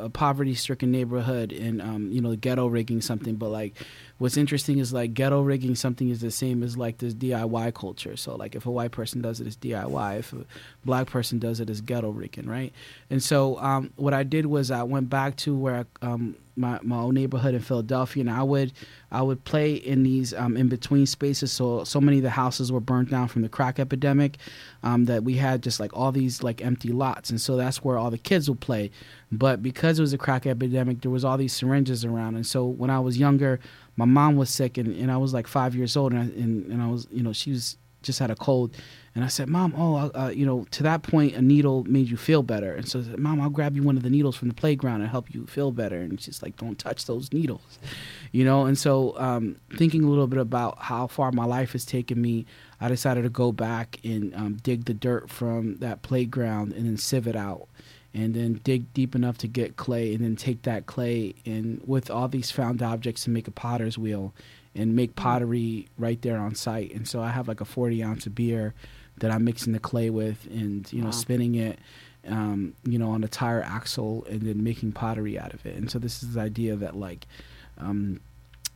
[0.00, 3.74] a poverty-stricken neighborhood and um, you know the ghetto rigging something but like
[4.18, 8.16] what's interesting is like ghetto rigging something is the same as like this diy culture.
[8.16, 10.44] So like if a white person does it it's diy if a
[10.84, 12.72] black person does it it's ghetto rigging right?
[13.10, 16.78] And so um, what i did was i went back to where I, um, my,
[16.82, 18.72] my own neighborhood in Philadelphia, and I would
[19.10, 21.52] I would play in these um, in between spaces.
[21.52, 24.36] So so many of the houses were burnt down from the crack epidemic
[24.82, 27.96] um, that we had just like all these like empty lots, and so that's where
[27.96, 28.90] all the kids would play.
[29.30, 32.66] But because it was a crack epidemic, there was all these syringes around, and so
[32.66, 33.60] when I was younger,
[33.98, 36.66] my mom was sick, and, and I was like five years old, and I, and,
[36.70, 38.76] and I was you know she was just had a cold.
[39.16, 42.16] And I said, Mom, oh, uh, you know, to that point, a needle made you
[42.16, 42.72] feel better.
[42.72, 45.00] And so I said, Mom, I'll grab you one of the needles from the playground
[45.00, 45.96] and help you feel better.
[45.96, 47.80] And she's like, Don't touch those needles,
[48.30, 48.66] you know.
[48.66, 52.46] And so, um, thinking a little bit about how far my life has taken me,
[52.80, 56.96] I decided to go back and um, dig the dirt from that playground and then
[56.96, 57.66] sieve it out
[58.18, 62.10] and then dig deep enough to get clay and then take that clay and with
[62.10, 64.34] all these found objects and make a potter's wheel
[64.74, 65.22] and make mm-hmm.
[65.22, 66.92] pottery right there on site.
[66.92, 68.74] And so I have like a 40 ounce of beer
[69.18, 71.12] that I'm mixing the clay with and, you know, wow.
[71.12, 71.78] spinning it,
[72.26, 75.76] um, you know, on a tire axle and then making pottery out of it.
[75.76, 77.24] And so this is the idea that like,
[77.78, 78.18] um,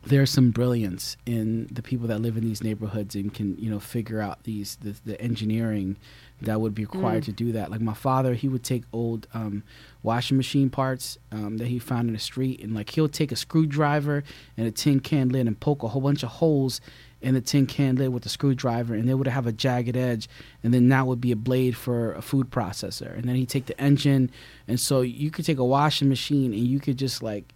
[0.04, 3.78] there's some brilliance in the people that live in these neighborhoods and can you know
[3.78, 5.96] figure out these the, the engineering
[6.44, 7.26] that would be required mm.
[7.26, 7.70] to do that.
[7.70, 9.62] Like my father, he would take old um,
[10.02, 13.36] washing machine parts um, that he found in the street, and like he'll take a
[13.36, 14.24] screwdriver
[14.56, 16.80] and a tin can lid and poke a whole bunch of holes
[17.22, 20.28] in the tin can lid with a screwdriver, and they would have a jagged edge,
[20.62, 23.16] and then that would be a blade for a food processor.
[23.16, 24.30] And then he'd take the engine,
[24.66, 27.52] and so you could take a washing machine and you could just like,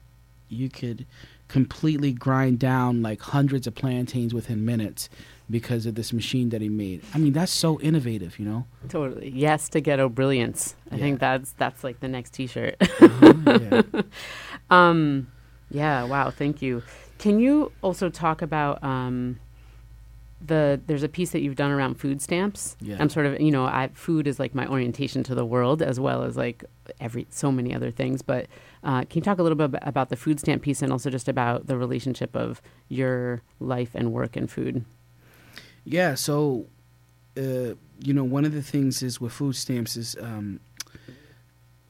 [0.49, 1.05] you could
[1.49, 5.09] completely grind down like hundreds of plantains within minutes
[5.49, 7.03] because of this machine that he made.
[7.15, 8.67] I mean, that's so innovative, you know.
[8.89, 9.31] Totally.
[9.31, 10.75] Yes to ghetto brilliance.
[10.91, 11.01] I yeah.
[11.01, 12.77] think that's that's like the next T-shirt.
[12.81, 14.03] uh-huh, yeah.
[14.71, 15.29] um,
[15.71, 16.05] yeah.
[16.05, 16.31] Wow.
[16.31, 16.83] Thank you.
[17.19, 19.39] Can you also talk about um,
[20.47, 20.81] the?
[20.87, 22.77] There's a piece that you've done around food stamps.
[22.81, 22.97] Yeah.
[22.99, 25.99] I'm sort of you know, I food is like my orientation to the world as
[26.01, 26.65] well as like
[27.01, 28.23] every so many other things.
[28.23, 28.47] But
[28.85, 31.29] uh, can you talk a little bit about the food stamp piece and also just
[31.29, 34.85] about the relationship of your life and work and food?
[35.85, 36.67] Yeah, so
[37.37, 40.61] uh, you know, one of the things is with food stamps is um,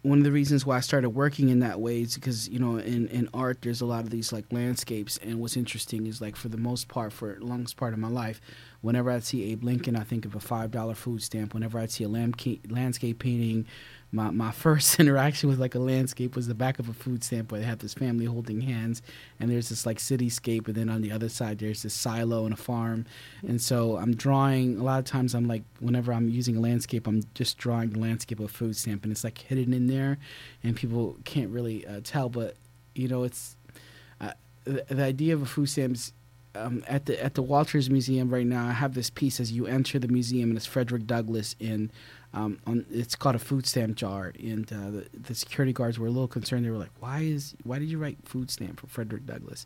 [0.07, 2.77] one of the reasons why I started working in that way is because you know
[2.77, 6.37] in, in art there's a lot of these like landscapes and what's interesting is like
[6.37, 8.41] for the most part for the longest part of my life
[8.83, 11.55] whenever I see Abe Lincoln I think of a five dollar food stamp.
[11.55, 13.67] Whenever I see a landscape painting
[14.13, 17.51] my, my first interaction with like a landscape was the back of a food stamp
[17.51, 19.03] where they have this family holding hands
[19.41, 22.55] and there's this like cityscape and then on the other side there's this silo and
[22.55, 23.07] a farm.
[23.47, 27.07] And so i'm drawing a lot of times i'm like whenever i'm using a landscape
[27.07, 30.19] i'm just drawing the landscape of a food stamp and it's like hidden in there
[30.63, 32.57] and people can't really uh, tell but
[32.95, 33.57] you know it's
[34.21, 34.33] uh,
[34.65, 35.97] the, the idea of a food stamp
[36.57, 39.67] um, at the at the Walters Museum right now, I have this piece as you
[39.67, 41.91] enter the museum, and it's Frederick Douglass in
[42.37, 46.07] um, on, it's called a food stamp jar, and uh, the, the, security guards were
[46.07, 46.67] a little concerned.
[46.67, 49.65] They were like, "Why is why did you write food stamp for Frederick Douglass?"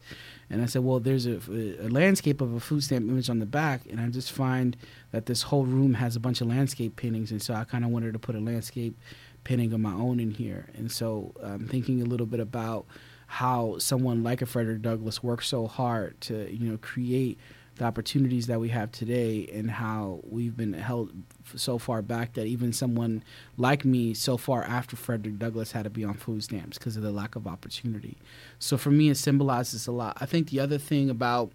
[0.49, 1.41] And I said, "Well, there's a,
[1.81, 4.77] a, landscape of a food stamp image on the back, and I just find
[5.11, 7.91] that this whole room has a bunch of landscape paintings, and so I kind of
[7.91, 8.97] wanted to put a landscape
[9.43, 10.69] painting of my own in here.
[10.77, 12.87] And so I'm thinking a little bit about
[13.27, 17.37] how someone like a Frederick Douglass worked so hard to you know create."
[17.81, 21.11] The opportunities that we have today and how we've been held
[21.57, 23.25] so far back that even someone
[23.57, 27.03] like me so far after Frederick Douglass had to be on food stamps because of
[27.03, 28.19] the lack of opportunity.
[28.59, 30.19] So for me, it symbolizes a lot.
[30.21, 31.53] I think the other thing about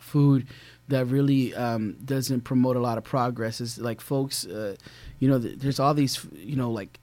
[0.00, 0.46] food
[0.88, 4.74] that really um, doesn't promote a lot of progress is like folks, uh,
[5.18, 6.98] you know, there's all these, you know, like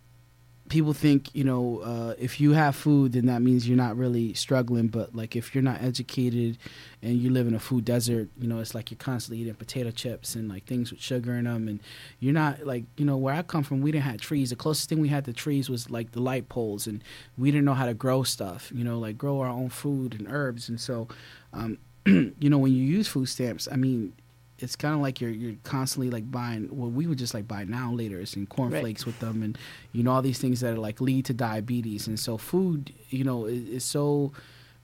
[0.69, 4.33] people think you know uh, if you have food then that means you're not really
[4.33, 4.87] struggling.
[4.87, 6.57] But like if you're not educated
[7.01, 9.91] and you live in a food desert you know it's like you're constantly eating potato
[9.91, 11.79] chips and like things with sugar in them and
[12.19, 14.51] you're not like you know where i come from we didn't have trees.
[14.51, 16.87] The closest thing we had to trees was like the light poles.
[16.87, 17.03] And
[17.37, 20.27] we didn't know how to grow stuff you know like grow our own food and
[20.29, 20.69] herbs.
[20.69, 21.07] And so
[21.51, 24.13] um, you know when you use food stamps i mean
[24.61, 26.69] it's kind of like you're you're constantly like buying.
[26.71, 28.19] Well, we would just like buy now later.
[28.19, 29.07] It's in cornflakes right.
[29.07, 29.57] with them, and
[29.93, 32.07] you know all these things that are like lead to diabetes.
[32.07, 34.33] And so food, you know, is, is so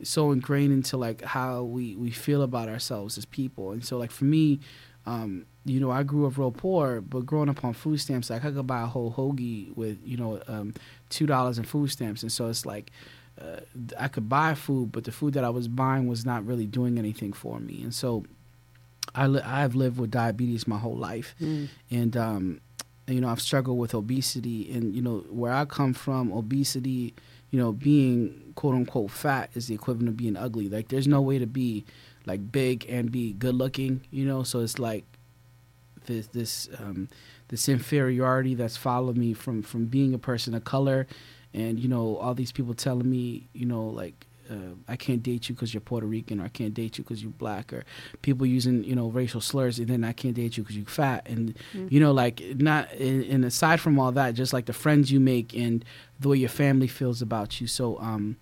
[0.04, 3.72] so ingrained into like how we we feel about ourselves as people.
[3.72, 4.60] And so like for me,
[5.06, 8.46] um, you know, I grew up real poor, but growing up on food stamps, like
[8.46, 10.74] I could buy a whole hoagie with you know um,
[11.10, 12.92] two dollars in food stamps, and so it's like.
[13.38, 13.60] Uh,
[14.00, 16.98] I could buy food, but the food that I was buying was not really doing
[16.98, 17.84] anything for me.
[17.84, 18.24] And so
[19.16, 21.70] I li- I've lived with diabetes my whole life, mm.
[21.90, 22.62] and um,
[23.08, 27.14] you know I've struggled with obesity, and you know where I come from, obesity,
[27.56, 30.68] you know, being quote unquote fat is the equivalent of being ugly.
[30.68, 31.86] Like there's no way to be
[32.26, 34.44] like big and be good looking, you know.
[34.44, 35.06] So it's like
[36.06, 37.08] this this um,
[37.48, 41.08] this inferiority that's followed me from from being a person of color,
[41.54, 45.50] and you know all these people telling me, you know, like uh, I can't date
[45.50, 47.84] you because you're Puerto Rican, or I can't date you because you're black, or
[48.22, 51.28] people using you know racial slurs, and then I can't date you because you're fat,
[51.28, 51.88] and mm-hmm.
[51.90, 52.92] you know like not.
[52.94, 55.86] And, aside from all that, just like the friends you make and
[56.20, 57.68] the way your family feels about you.
[57.68, 58.38] So um,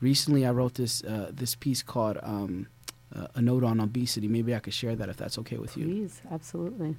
[0.00, 2.68] recently, I wrote this uh, this piece called um,
[3.14, 5.84] uh, "A Note on Obesity." Maybe I could share that if that's okay with you.
[5.86, 6.96] Please, absolutely.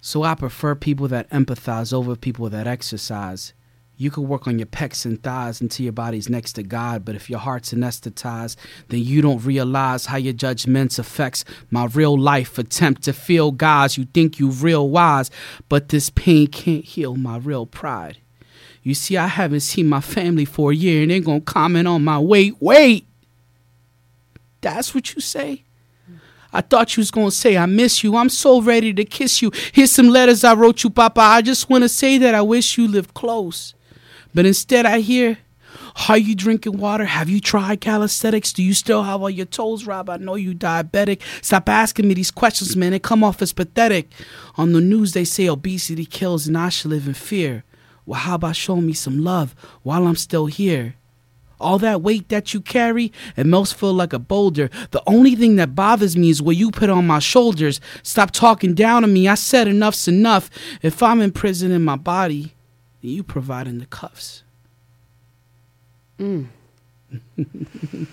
[0.00, 3.52] So I prefer people that empathize over people that exercise
[4.00, 7.14] you could work on your pecs and thighs until your body's next to God, but
[7.14, 8.56] if your heart's anesthetized,
[8.88, 12.56] then you don't realize how your judgments affects my real life.
[12.56, 15.30] Attempt to feel God's, you think you real wise,
[15.68, 18.16] but this pain can't heal my real pride.
[18.82, 22.02] You see, I haven't seen my family for a year and they're gonna comment on
[22.02, 22.54] my weight.
[22.58, 23.06] Wait!
[24.62, 25.64] That's what you say?
[26.54, 28.16] I thought you was gonna say I miss you.
[28.16, 29.52] I'm so ready to kiss you.
[29.72, 31.20] Here's some letters I wrote you, Papa.
[31.20, 33.74] I just wanna say that I wish you lived close.
[34.34, 35.38] But instead, I hear,
[36.08, 37.04] Are you drinking water?
[37.04, 38.52] Have you tried calisthenics?
[38.52, 40.08] Do you still have all your toes, Rob?
[40.08, 41.20] I know you diabetic.
[41.42, 42.92] Stop asking me these questions, man.
[42.92, 44.10] They come off as pathetic.
[44.56, 47.64] On the news, they say obesity kills and I should live in fear.
[48.06, 50.94] Well, how about showing me some love while I'm still here?
[51.60, 54.70] All that weight that you carry, it most feel like a boulder.
[54.92, 57.82] The only thing that bothers me is what you put on my shoulders.
[58.02, 59.28] Stop talking down on me.
[59.28, 60.48] I said enough's enough.
[60.80, 62.54] If I'm in prison in my body,
[63.08, 64.42] you providing the cuffs.
[66.18, 66.48] Mm.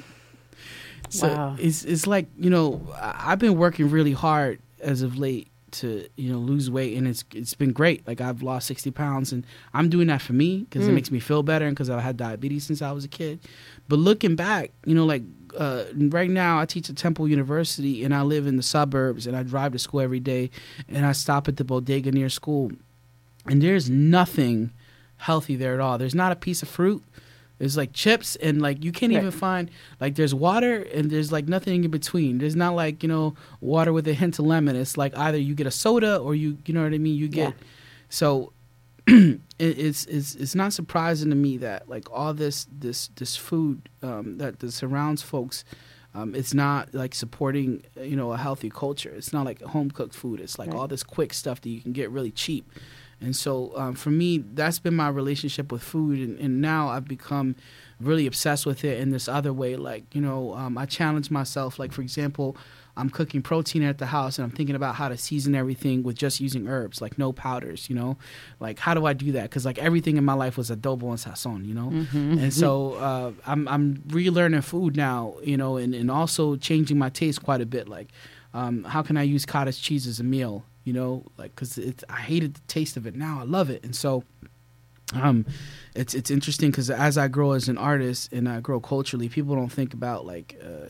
[1.09, 1.55] so wow.
[1.59, 6.31] it's it's like you know I've been working really hard as of late to you
[6.31, 8.07] know lose weight and it's it's been great.
[8.07, 10.89] Like I've lost sixty pounds and I'm doing that for me because mm.
[10.89, 13.39] it makes me feel better and because I had diabetes since I was a kid.
[13.89, 15.23] But looking back, you know, like
[15.57, 19.35] uh, right now I teach at Temple University and I live in the suburbs and
[19.35, 20.49] I drive to school every day
[20.87, 22.71] and I stop at the bodega near school
[23.45, 24.71] and there's nothing
[25.17, 25.97] healthy there at all.
[25.97, 27.03] There's not a piece of fruit.
[27.59, 29.19] There's like chips and like you can't right.
[29.19, 32.37] even find like there's water and there's like nothing in between.
[32.37, 34.75] There's not like you know water with a hint of lemon.
[34.75, 37.15] It's like either you get a soda or you you know what I mean.
[37.15, 37.65] You get yeah.
[38.09, 38.53] so
[39.07, 43.89] it, it's it's it's not surprising to me that like all this this this food
[44.03, 45.63] um, that, that surrounds folks.
[46.13, 49.13] Um, it's not like supporting, you know, a healthy culture.
[49.15, 50.39] It's not like home cooked food.
[50.39, 50.77] It's like Right.
[50.77, 52.71] all this quick stuff that you can get really cheap.
[53.19, 56.19] And so um, for me, that's been my relationship with food.
[56.19, 57.55] And, and now I've become
[57.99, 59.75] really obsessed with it in this other way.
[59.75, 61.79] Like, you know, um, I challenge myself.
[61.79, 62.55] Like, for example,
[62.95, 66.15] I'm cooking protein at the house and I'm thinking about how to season everything with
[66.15, 68.17] just using herbs, like no powders, you know?
[68.59, 69.43] Like, how do I do that?
[69.43, 71.89] Because, like, everything in my life was adobo and sazon, you know?
[72.39, 77.09] And so uh, I'm, I'm relearning food now, you know, and, and also changing my
[77.09, 77.87] taste quite a bit.
[77.87, 78.09] Like,
[78.53, 80.65] um, how can I use cottage cheese as a meal?
[80.87, 83.13] You know, like because it's I hated the taste of it.
[83.13, 84.23] Now I love it, and so
[85.13, 85.45] um,
[85.95, 89.53] it's it's interesting because as I grow as an artist and I grow culturally, people
[89.55, 90.49] don't think about like.
[90.63, 90.87] Uh,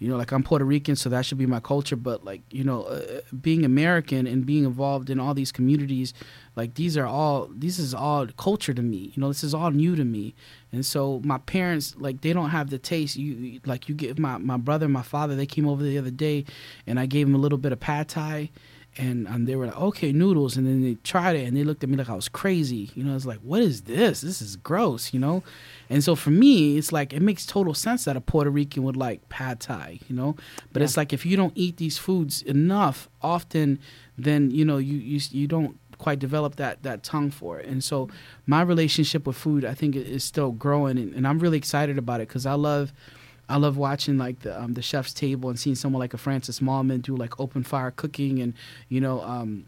[0.00, 1.94] you know, like I'm Puerto Rican, so that should be my culture.
[1.94, 6.14] But like, you know, uh, being American and being involved in all these communities,
[6.56, 9.12] like these are all, this is all culture to me.
[9.14, 10.34] You know, this is all new to me.
[10.72, 13.16] And so my parents, like, they don't have the taste.
[13.16, 16.46] You like, you give my my brother, my father, they came over the other day,
[16.86, 18.50] and I gave them a little bit of pad thai,
[18.98, 21.82] and um, they were like, okay, noodles, and then they tried it, and they looked
[21.84, 22.90] at me like I was crazy.
[22.94, 24.20] You know, it's like, what is this?
[24.20, 25.14] This is gross.
[25.14, 25.42] You know,
[25.88, 28.96] and so for me, it's like it makes total sense that a Puerto Rican would
[28.96, 30.00] like pad thai.
[30.08, 30.36] You know,
[30.72, 30.84] but Yeah.
[30.84, 33.78] it's like if you don't eat these foods enough often,
[34.18, 37.66] then you know you you you don't quite develop that that tongue for it.
[37.66, 38.08] And so
[38.46, 42.20] my relationship with food, I think, is still growing, and, and I'm really excited about
[42.20, 42.92] it because I love.
[43.50, 46.60] I love watching like the um, the chef's table and seeing someone like a Francis
[46.60, 48.54] Mallmann do like open fire cooking and
[48.88, 49.66] you know um,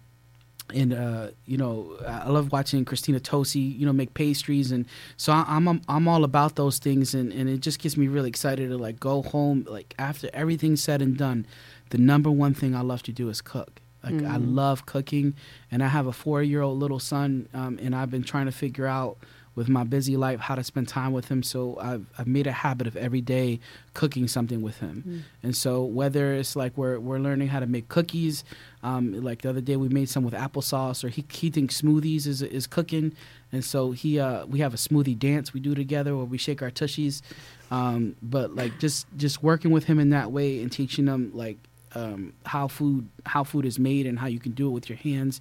[0.73, 5.33] and uh, you know I love watching Christina Tosi you know make pastries and so
[5.33, 8.29] I, I'm, I'm I'm all about those things and, and it just gets me really
[8.29, 11.47] excited to like go home like after everything's said and done
[11.91, 14.55] the number one thing I love to do is cook like I Mm.
[14.57, 15.35] love cooking
[15.71, 18.53] and I have a four year old little son um, and I've been trying to
[18.53, 19.19] figure out
[19.55, 21.43] with my busy life how to spend time with him.
[21.43, 23.61] So I've, I've made a habit of every day
[23.95, 25.05] cooking something with him.
[25.07, 25.23] Mm.
[25.43, 28.45] and so whether it's like we're, we're learning how to make cookies
[28.83, 32.27] um, like the other day we made some with applesauce or he, he thinks smoothies
[32.27, 33.15] is, is cooking.
[33.53, 36.63] And so he uh, we have a smoothie dance we do together where we shake
[36.63, 37.23] our tushies.
[37.71, 41.59] Um, but like just just working with him in that way and teaching him like
[41.95, 44.99] um, how food how food is made and how you can do it with your
[44.99, 45.41] hands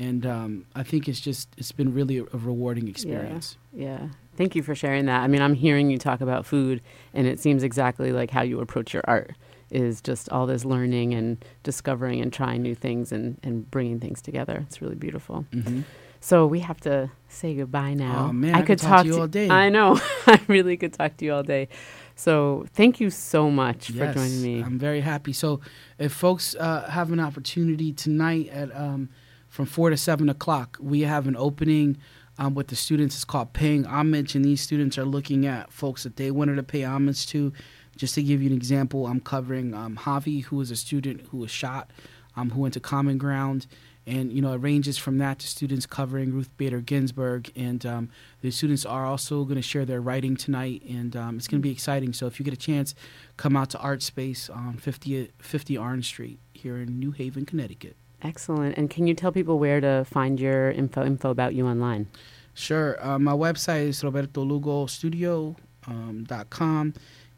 [0.00, 3.56] and um, I think it's just it's been really a, a rewarding experience.
[3.72, 3.88] Yeah.
[3.88, 4.08] yeah.
[4.36, 5.20] Thank you for sharing that.
[5.22, 6.80] I mean, I'm hearing you talk about food,
[7.12, 9.32] and it seems exactly like how you approach your art
[9.70, 14.20] is just all this learning and discovering and trying new things and, and bringing things
[14.20, 14.64] together.
[14.66, 15.44] It's really beautiful.
[15.52, 15.82] hmm
[16.20, 18.28] So we have to say goodbye now.
[18.30, 19.48] Oh, man, I could talk to you all day.
[19.48, 20.00] I know.
[20.26, 21.68] I really could talk to you all day.
[22.16, 24.62] So thank you so much for joining me.
[24.62, 25.32] I'm very happy.
[25.32, 25.60] So,
[25.98, 29.08] if folks uh, have an opportunity tonight at um,
[29.50, 31.98] from four to seven o'clock, we have an opening
[32.38, 33.16] um, with the students.
[33.16, 36.62] It's called paying homage, and these students are looking at folks that they wanted to
[36.62, 37.52] pay homage to.
[37.96, 41.38] Just to give you an example, I'm covering um, Javi, who is a student who
[41.38, 41.90] was shot,
[42.36, 43.66] um, who went to Common Ground.
[44.06, 48.08] And you know, it ranges from that to students covering Ruth Bader Ginsburg, and um,
[48.40, 51.66] the students are also going to share their writing tonight, and um, it's going to
[51.66, 52.12] be exciting.
[52.12, 52.94] So if you get a chance,
[53.36, 57.96] come out to Art Space on 50, 50 Orange Street here in New Haven, Connecticut.
[58.22, 58.76] Excellent.
[58.76, 62.06] And can you tell people where to find your info info about you online?
[62.54, 62.96] Sure.
[63.04, 65.56] Uh, my website is robertolugostudio.com.
[65.86, 66.92] Um, dot com.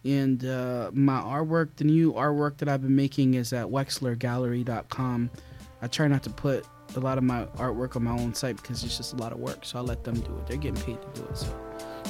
[0.04, 5.30] and uh, my artwork, the new artwork that I've been making is at wexlergallery.com.
[5.80, 6.66] I try not to put
[6.96, 9.38] a lot of my artwork on my own site because it's just a lot of
[9.38, 9.64] work.
[9.64, 10.46] So I let them do it.
[10.48, 11.36] They're getting paid to do it.
[11.38, 11.56] So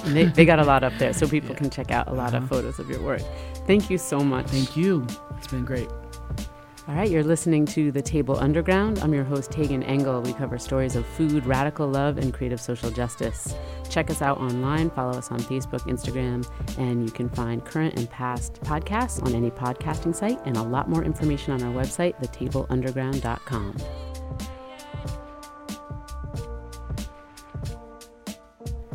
[0.06, 1.56] they, they got a lot up there, so people Yeah.
[1.56, 2.46] can check out a lot of Uh-huh.
[2.56, 3.20] photos of your work.
[3.66, 4.46] Thank you so much.
[4.46, 5.06] thank you.
[5.36, 5.88] It's been great.
[6.88, 8.98] All right, you're listening to The Table Underground.
[8.98, 10.20] I'm your host, Tagan Engel.
[10.20, 13.54] We cover stories of food, radical love, and creative social justice.
[13.88, 16.44] Check us out online, follow us on Facebook, Instagram,
[16.78, 20.90] and you can find current and past podcasts on any podcasting site and a lot
[20.90, 23.76] more information on our website, thetableunderground.com.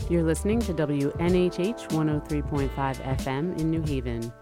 [0.10, 2.70] You're listening to WNHH 103.5
[3.18, 4.34] FM in New Haven.